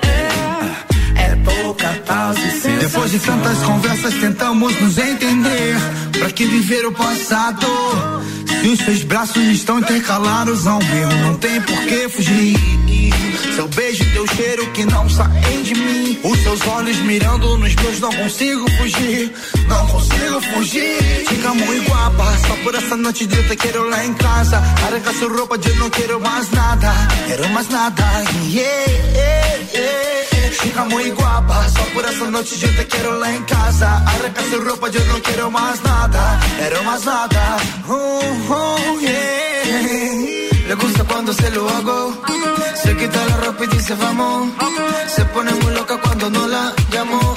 [1.14, 2.78] é pouca pausa e sensação.
[2.80, 5.76] Depois de tantas conversas tentamos nos entender
[6.18, 7.66] Pra que viver o passado
[8.66, 11.08] Se os seus braços estão intercalados ao meu.
[11.08, 12.58] Não tem por que fugir.
[13.54, 16.18] Seu beijo e teu cheiro que não saem de mim.
[16.24, 19.32] Os seus olhos mirando nos meus Não consigo fugir.
[19.68, 20.98] Não consigo fugir.
[21.28, 24.56] Fica muito guapa Só por essa noite de te quero lá em casa.
[24.56, 26.92] Arranca sua roupa de não quero mais nada.
[27.28, 28.02] Quero mais nada.
[28.50, 30.16] Yeah, yeah, yeah.
[30.66, 34.02] Fica muito guapa Só por essa noite yo te quiero lá em casa.
[34.06, 36.40] Arranca su roupa, yo no quiero más nada.
[36.58, 37.56] Quero más nada.
[37.88, 38.20] Oh,
[40.68, 42.22] Le gusta cuando se lo hago.
[42.82, 44.50] Se quita la ropa y dice vamos
[45.14, 47.36] Se pone muy loca cuando no la llamo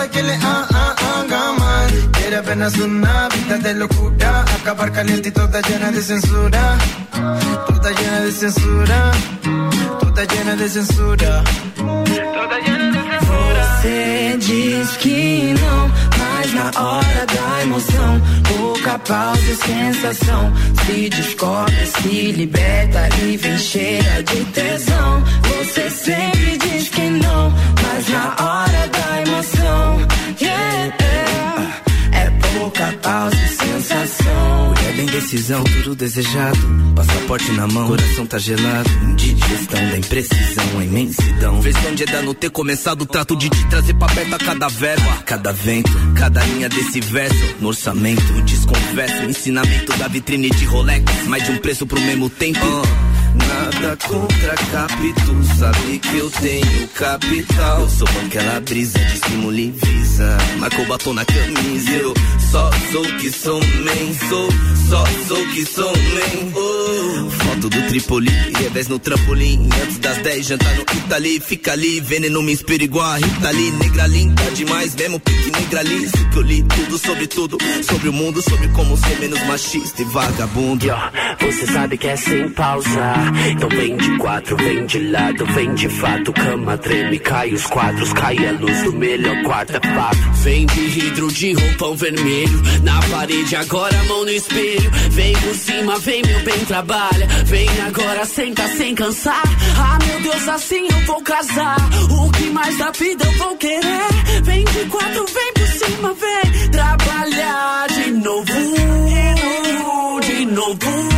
[0.00, 4.44] Le ha- ha- haga mal Quiere apenas una vida de locura.
[4.60, 6.78] Acabar caliente y toda llena de censura.
[7.66, 9.12] Toda llena de censura.
[10.00, 11.42] Toda llena de censura.
[11.76, 13.62] Toda llena de censura.
[13.82, 15.90] Você diz que não,
[16.50, 20.52] mas na hora da emoção, pouca pausa e sensação.
[20.84, 25.22] Se descobre, se liberta e vem cheia de tesão.
[25.42, 27.52] Você sempre diz que não,
[27.82, 30.06] mas na hora da emoção,
[30.40, 30.96] yeah,
[32.12, 33.29] é pouca pausa
[34.10, 34.74] sensação.
[34.88, 36.58] É bem decisão, tudo desejado.
[36.94, 38.90] Passaporte na mão, coração tá gelado.
[39.04, 41.60] Indigestão da imprecisão, a imensidão.
[41.60, 45.08] Versão de Eda não ter começado trato de te trazer pra perto a cada verbo,
[45.08, 47.56] a cada vento, cada linha desse verso.
[47.60, 51.04] No orçamento, desconverso, ensinamento da vitrine de Rolex.
[51.26, 52.60] Mais de um preço pro mesmo tempo.
[53.34, 57.80] Nada contra capítulo, sabe que eu tenho capital.
[57.80, 60.36] Eu sou aquela brisa de estímulo e visa.
[60.58, 61.90] Marcou batom na camisa.
[61.90, 62.14] Eu
[62.50, 64.28] só sou que sou, man.
[64.28, 64.48] Sou,
[64.88, 66.52] só sou que sou, man.
[66.54, 66.89] Oh.
[67.30, 69.68] Foto do Tripoli, revés no trampolim.
[69.82, 71.40] Antes das 10, jantar no Itali.
[71.40, 73.18] Fica ali, veneno me inspira igual a.
[73.80, 76.10] Negra linda demais, mesmo pique negra ali.
[76.32, 77.58] Que eu li tudo sobre tudo.
[77.82, 80.86] Sobre o mundo, sobre como ser menos machista e vagabundo.
[81.40, 83.14] Você sabe que é sem pausa.
[83.50, 86.32] Então vem de quatro, vem de lado, vem de fato.
[86.32, 90.30] Cama treme, cai os quadros, cai a luz do melhor quarto é fato.
[90.42, 95.98] Vem de vidro de roupão vermelho Na parede agora mão no espelho Vem por cima,
[95.98, 97.26] vem meu bem trabalha.
[97.44, 99.42] Vem agora, senta sem cansar.
[99.78, 101.76] Ah meu Deus, assim eu vou casar.
[102.10, 104.42] O que mais da vida eu vou querer?
[104.42, 108.52] Vem de quatro, vem por cima, vem Trabalhar de novo.
[110.20, 111.09] De novo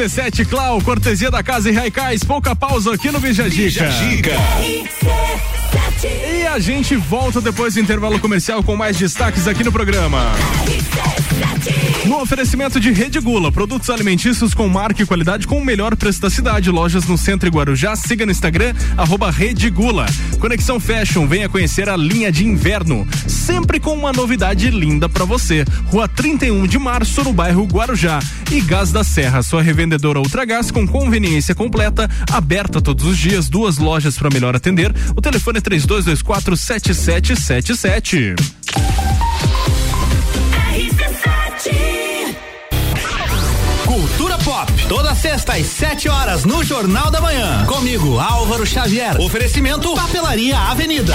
[0.00, 3.84] RC7 Clau, cortesia da Casa e Raikais, pouca pausa aqui no Bija Dica.
[6.02, 10.32] E a gente volta depois do intervalo comercial com mais destaques aqui no programa.
[12.06, 16.20] No oferecimento de Rede Gula, produtos alimentícios com marca e qualidade com o melhor preço
[16.20, 16.70] da cidade.
[16.70, 17.94] Lojas no centro e Guarujá.
[17.94, 20.06] Siga no Instagram, arroba Rede Gula.
[20.38, 23.06] Conexão Fashion, venha conhecer a linha de inverno.
[23.26, 25.64] Sempre com uma novidade linda para você.
[25.86, 28.18] Rua 31 de março, no bairro Guarujá.
[28.50, 33.76] E Gás da Serra, sua revendedora Ultragás com conveniência completa, aberta todos os dias, duas
[33.76, 34.92] lojas para melhor atender.
[35.14, 38.34] O telefone é 3224 7777.
[44.90, 47.64] Toda sexta às 7 horas no Jornal da Manhã.
[47.64, 49.20] Comigo, Álvaro Xavier.
[49.20, 51.14] Oferecimento Papelaria Avenida.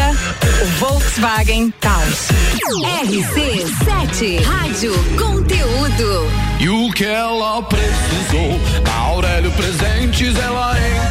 [0.61, 2.27] o Volkswagen Taos.
[3.03, 6.31] RC7 Rádio Conteúdo.
[6.59, 11.10] E o que ela precisou, na Aurélio Presentes ela encontrou.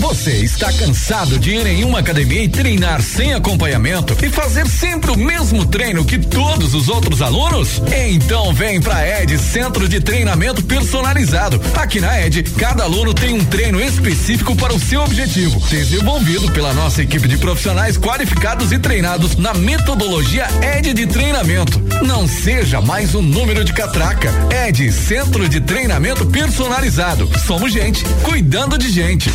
[0.00, 5.10] Você está cansado de ir em uma academia e treinar sem acompanhamento e fazer sempre
[5.10, 7.82] o mesmo treino que todos os outros alunos?
[8.08, 11.60] Então vem pra Ed Centro de Treinamento Personalizado.
[11.74, 16.72] Aqui na Ed, cada aluno tem um treino específico para o seu objetivo, desenvolvido pela
[16.72, 21.78] nossa equipe de profissionais qualificados e treinados na metodologia Ed de treinamento.
[22.02, 24.32] Não seja mais um número de catraca.
[24.66, 27.30] Ed Centro de Treinamento Personalizado.
[27.46, 29.30] Somos gente cuidando de gente.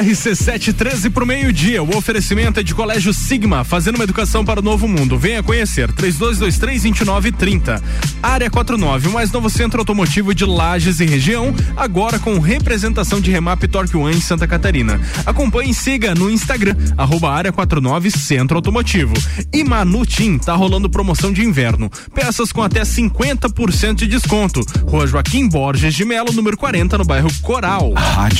[0.00, 1.82] RC7 13 pro meio-dia.
[1.82, 5.18] O oferecimento é de Colégio Sigma, fazendo uma educação para o novo mundo.
[5.18, 5.92] Venha conhecer.
[5.92, 7.82] 3223-2930.
[8.22, 13.30] Área 49, o mais novo centro automotivo de Lages e região, agora com representação de
[13.30, 14.98] Remap Torque One em Santa Catarina.
[15.26, 19.14] Acompanhe e siga no Instagram, arroba área 49 Centro Automotivo.
[19.52, 21.90] E Manutim, tá rolando promoção de inverno.
[22.14, 24.60] Peças com até 50% de desconto.
[24.86, 27.92] Rua Joaquim Borges de Melo, número 40, no bairro Coral.
[27.92, 28.39] Rádio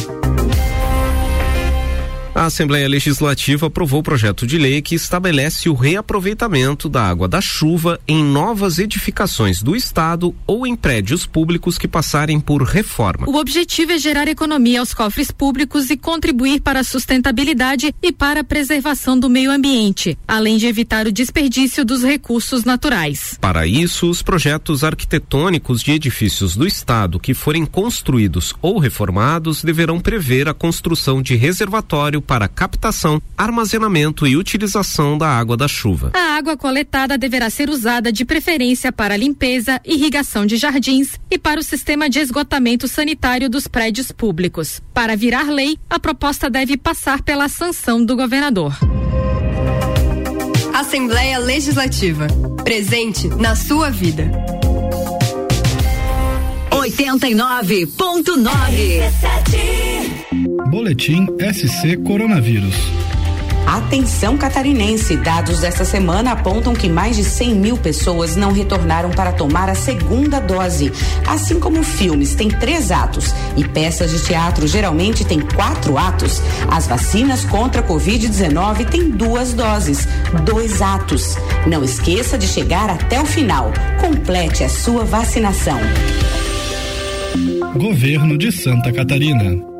[2.33, 7.41] A Assembleia Legislativa aprovou o projeto de lei que estabelece o reaproveitamento da água da
[7.41, 13.29] chuva em novas edificações do Estado ou em prédios públicos que passarem por reforma.
[13.29, 18.39] O objetivo é gerar economia aos cofres públicos e contribuir para a sustentabilidade e para
[18.39, 23.37] a preservação do meio ambiente, além de evitar o desperdício dos recursos naturais.
[23.41, 29.99] Para isso, os projetos arquitetônicos de edifícios do Estado que forem construídos ou reformados deverão
[29.99, 36.11] prever a construção de reservatório para captação, armazenamento e utilização da água da chuva.
[36.13, 41.59] A água coletada deverá ser usada de preferência para limpeza, irrigação de jardins e para
[41.59, 44.81] o sistema de esgotamento sanitário dos prédios públicos.
[44.93, 48.77] Para virar lei, a proposta deve passar pela sanção do governador.
[50.73, 52.27] Assembleia Legislativa.
[52.63, 54.31] Presente na sua vida.
[56.91, 59.09] 89.9.
[60.69, 62.75] Boletim SC Coronavírus.
[63.65, 69.31] Atenção catarinense, dados desta semana apontam que mais de 100 mil pessoas não retornaram para
[69.31, 70.91] tomar a segunda dose.
[71.25, 76.87] Assim como filmes têm três atos e peças de teatro geralmente têm quatro atos, as
[76.87, 80.05] vacinas contra a Covid-19 têm duas doses,
[80.43, 81.37] dois atos.
[81.65, 83.71] Não esqueça de chegar até o final.
[84.01, 85.79] Complete a sua vacinação.
[87.75, 89.70] Governo de Santa Catarina.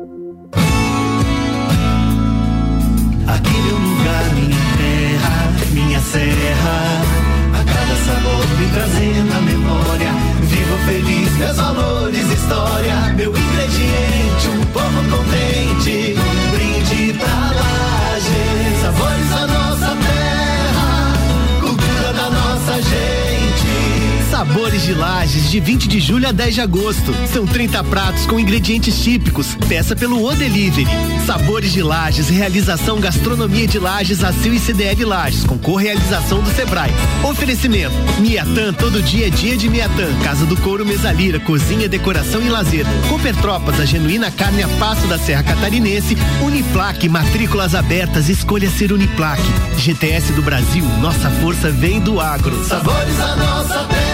[24.92, 27.14] De Lages, de 20 de julho a 10 de agosto.
[27.32, 29.56] São 30 pratos com ingredientes típicos.
[29.66, 30.86] Peça pelo O Delivery.
[31.24, 36.92] Sabores de Lages, realização Gastronomia de Lages, ACIL e CDL Lages, com co-realização do Sebrae.
[37.24, 40.06] Oferecimento: Miatã, todo dia é dia de Miatã.
[40.22, 42.84] Casa do Couro Mesalira, cozinha, decoração e lazer.
[43.08, 46.18] Cooper Tropas, a genuína carne a passo da Serra Catarinense.
[46.42, 49.42] Uniplaque, matrículas abertas, escolha ser Uniplaque.
[49.78, 52.62] GTS do Brasil, nossa força vem do agro.
[52.66, 54.11] Sabores da nossa terra,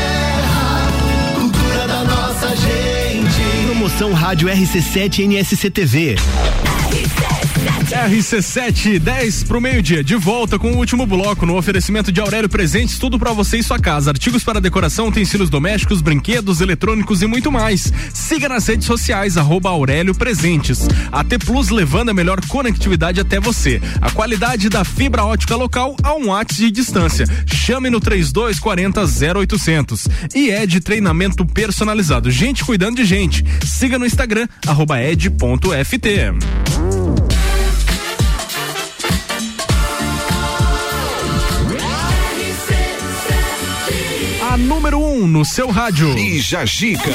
[2.40, 3.66] nossa gente.
[3.66, 6.14] Promoção Rádio RC7 NSC TV.
[6.14, 7.27] RC7,
[9.00, 13.18] 10 pro meio-dia, de volta com o último bloco no oferecimento de Aurélio Presentes, tudo
[13.18, 14.10] para você e sua casa.
[14.10, 17.90] Artigos para decoração, utensílios domésticos, brinquedos, eletrônicos e muito mais.
[18.12, 20.86] Siga nas redes sociais, arroba Aurélio Presentes.
[21.10, 23.80] A T Plus levando a melhor conectividade até você.
[24.02, 27.24] A qualidade da fibra ótica local a um watts de distância.
[27.46, 29.00] Chame no 3240
[29.34, 30.08] 0800.
[30.34, 32.30] E é de treinamento personalizado.
[32.30, 33.42] Gente cuidando de gente.
[33.64, 36.08] Siga no Instagram, arroba ed.ft.
[45.18, 46.14] um no seu rádio.
[46.14, 47.10] Bija Gica.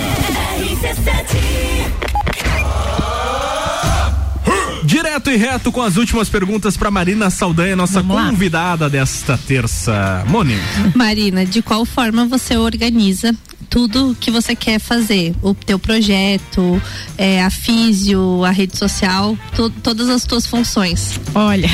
[4.84, 10.26] Direto e reto com as últimas perguntas para Marina Saldanha, nossa convidada desta terça.
[10.28, 10.58] Moni.
[10.94, 13.34] Marina, de qual forma você organiza
[13.74, 15.34] tudo que você quer fazer?
[15.42, 16.80] O teu projeto,
[17.18, 21.20] é, a físio, a rede social, to- todas as tuas funções.
[21.34, 21.68] Olha,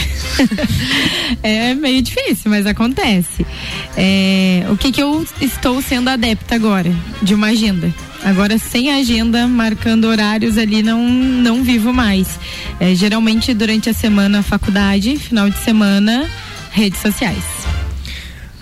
[1.43, 3.45] é meio difícil, mas acontece.
[3.97, 6.89] É, o que que eu estou sendo adepta agora?
[7.21, 7.93] De uma agenda.
[8.23, 12.39] Agora, sem agenda, marcando horários ali, não, não vivo mais.
[12.79, 16.29] É, geralmente, durante a semana, faculdade, final de semana,
[16.71, 17.43] redes sociais.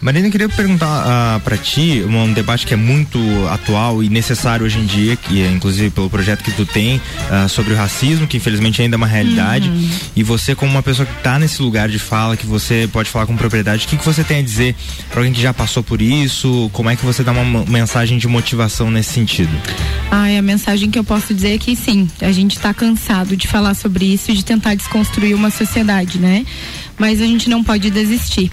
[0.08, 3.20] Marina, eu queria perguntar ah, pra ti um, debate que é muito
[3.50, 7.50] atual e necessário hoje em dia, que é inclusive pelo projeto que tu tem ah,
[7.50, 9.68] sobre o racismo, que infelizmente ainda é uma realidade.
[9.68, 9.90] Uhum.
[10.16, 13.26] E você, como uma pessoa que tá nesse lugar de fala, que você pode falar
[13.26, 14.78] com propriedade, o que, que você tem a dizer
[15.10, 16.70] pra alguém que já passou por isso?
[16.72, 19.52] Como é que você dá uma mensagem de motivação nesse sentido?
[20.10, 23.46] Ai, a mensagem que eu posso dizer é que sim, a gente está cansado de
[23.46, 26.46] falar sobre isso e de tentar desconstruir uma sociedade, né?
[26.98, 28.52] Mas a gente não pode desistir.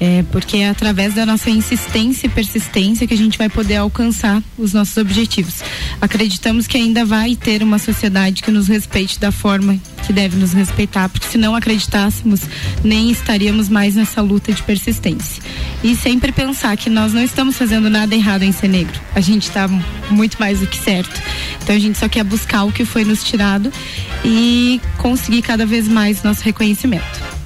[0.00, 4.42] É, porque é através da nossa insistência e persistência que a gente vai poder alcançar
[4.58, 5.62] os nossos objetivos.
[6.00, 10.52] Acreditamos que ainda vai ter uma sociedade que nos respeite da forma que deve nos
[10.52, 12.40] respeitar, porque se não acreditássemos,
[12.82, 15.40] nem estaríamos mais nessa luta de persistência.
[15.84, 19.00] E sempre pensar que nós não estamos fazendo nada errado em ser negro.
[19.14, 19.68] A gente está
[20.10, 21.22] muito mais do que certo.
[21.62, 23.72] Então a gente só quer buscar o que foi nos tirado
[24.24, 27.41] e conseguir cada vez mais nosso reconhecimento.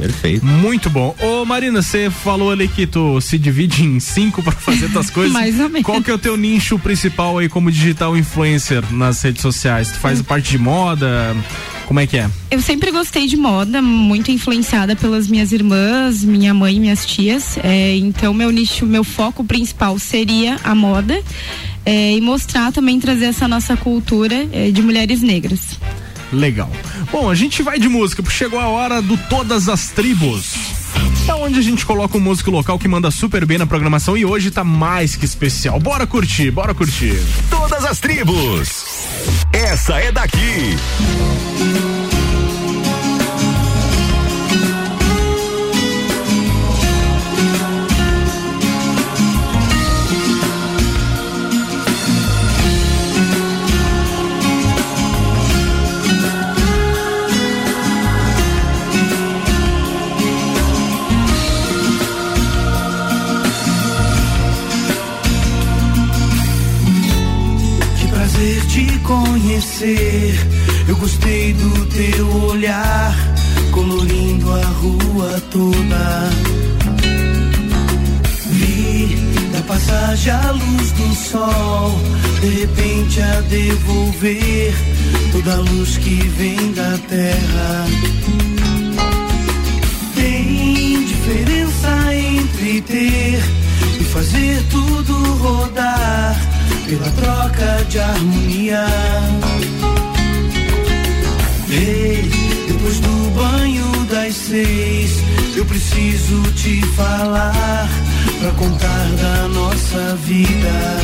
[0.00, 0.46] Perfeito.
[0.46, 1.14] Muito bom.
[1.20, 5.32] Ô Marina, você falou ali que tu se divide em cinco para fazer tuas coisas.
[5.32, 5.84] Mais ou menos.
[5.84, 9.88] Qual que é o teu nicho principal aí como digital influencer nas redes sociais?
[9.90, 10.00] Tu Hum.
[10.00, 11.36] faz parte de moda?
[11.86, 12.30] Como é que é?
[12.50, 17.58] Eu sempre gostei de moda, muito influenciada pelas minhas irmãs, minha mãe e minhas tias.
[17.62, 21.20] É, então, meu nicho, meu foco principal seria a moda
[21.84, 25.78] é, e mostrar também, trazer essa nossa cultura é, de mulheres negras.
[26.32, 26.70] Legal.
[27.10, 30.54] Bom, a gente vai de música, porque chegou a hora do Todas as Tribos.
[31.28, 34.24] É onde a gente coloca um músico local que manda super bem na programação e
[34.24, 35.78] hoje tá mais que especial.
[35.78, 37.20] Bora curtir, bora curtir.
[37.48, 38.84] Todas as tribos.
[39.52, 40.76] Essa é daqui.
[69.10, 70.34] Conhecer.
[70.86, 73.12] Eu gostei do teu olhar,
[73.72, 76.30] colorindo a rua toda.
[78.52, 79.16] Vi
[79.52, 82.00] da passagem a luz do sol,
[82.40, 84.74] de repente a devolver
[85.32, 87.86] toda a luz que vem da terra.
[90.14, 93.42] Tem diferença entre ter
[94.00, 96.59] e fazer tudo rodar
[96.90, 98.84] pela troca de harmonia.
[101.70, 102.28] Ei,
[102.66, 105.22] depois do banho das seis,
[105.56, 107.88] eu preciso te falar
[108.40, 110.96] pra contar da nossa vida.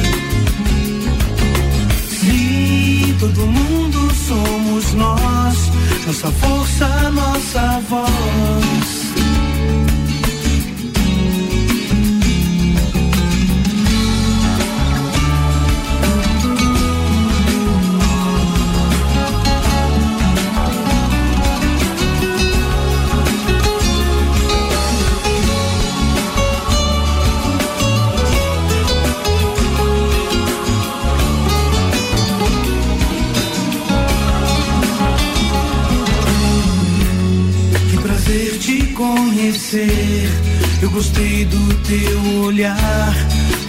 [2.09, 5.71] Se todo mundo somos nós,
[6.05, 8.86] nossa força, nossa voz.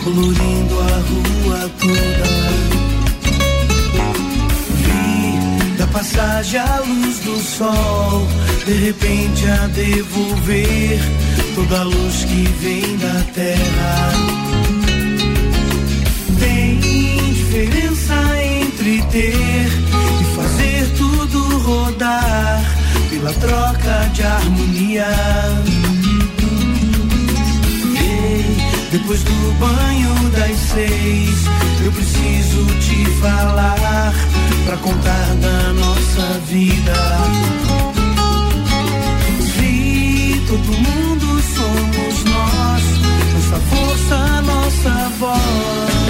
[0.08, 2.28] Colorindo a rua toda.
[4.78, 8.26] Vi da passagem a luz do sol,
[8.66, 11.00] de repente a devolver
[11.56, 14.12] toda a luz que vem da terra.
[16.40, 16.80] Tem
[17.34, 18.14] diferença
[18.44, 19.68] entre ter
[20.22, 22.64] e fazer tudo rodar
[23.10, 25.08] pela troca de harmonia.
[28.92, 31.46] Depois do banho das seis,
[31.84, 34.14] eu preciso te falar
[34.66, 36.94] pra contar da nossa vida.
[39.42, 42.84] Se todo mundo somos nós,
[43.34, 46.07] nossa força, nossa voz.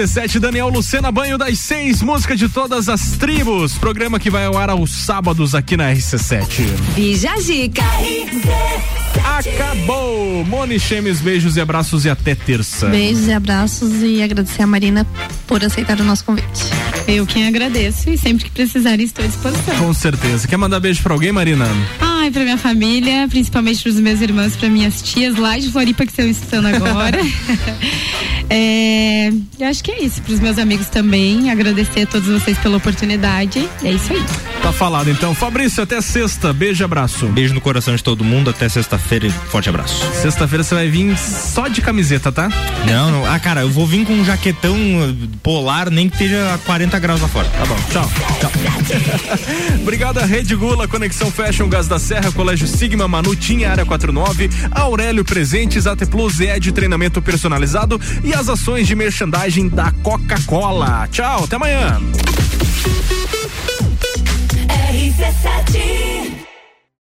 [0.00, 3.74] RC7 Daniel Lucena, banho das seis, música de todas as tribos.
[3.74, 6.64] Programa que vai ao ar aos sábados aqui na RC7.
[6.94, 7.82] Bija Zica.
[9.22, 10.42] Acabou!
[10.46, 12.86] Moni Chemes, beijos e abraços e até terça.
[12.86, 15.06] Beijos e abraços e agradecer a Marina
[15.46, 16.64] por aceitar o nosso convite.
[17.06, 19.76] Eu quem agradeço e sempre que precisarem estou à disposição.
[19.76, 20.48] Com certeza.
[20.48, 21.66] Quer mandar beijo pra alguém, Marina?
[22.00, 26.12] Ai, pra minha família, principalmente pros meus irmãos, pra minhas tias lá de Floripa que
[26.12, 27.20] estão escutando agora.
[28.50, 29.28] é,
[29.58, 30.20] eu acho que é isso.
[30.22, 33.68] Pros meus amigos também, agradecer a todos vocês pela oportunidade.
[33.84, 34.49] É isso aí.
[34.62, 35.34] Tá falado então.
[35.34, 36.52] Fabrício, até sexta.
[36.52, 37.26] Beijo e abraço.
[37.28, 40.04] Beijo no coração de todo mundo, até sexta-feira e forte abraço.
[40.20, 42.48] Sexta-feira você vai vir só de camiseta, tá?
[42.86, 43.26] Não, não.
[43.26, 46.98] Ah, cara, eu vou vir com um jaquetão uh, polar, nem que esteja a 40
[46.98, 47.48] graus lá fora.
[47.48, 48.10] Tá bom, tchau.
[48.40, 48.50] Tchau.
[49.80, 54.50] Obrigado a Rede Gula, Conexão Fashion, Gás da Serra, Colégio Sigma, Manu, Tinha Área 49,
[54.70, 61.08] Aurélio Presentes, AT Plus, ED Treinamento Personalizado e as ações de merchandising da Coca-Cola.
[61.10, 62.00] Tchau, até amanhã.
[64.90, 66.39] RC7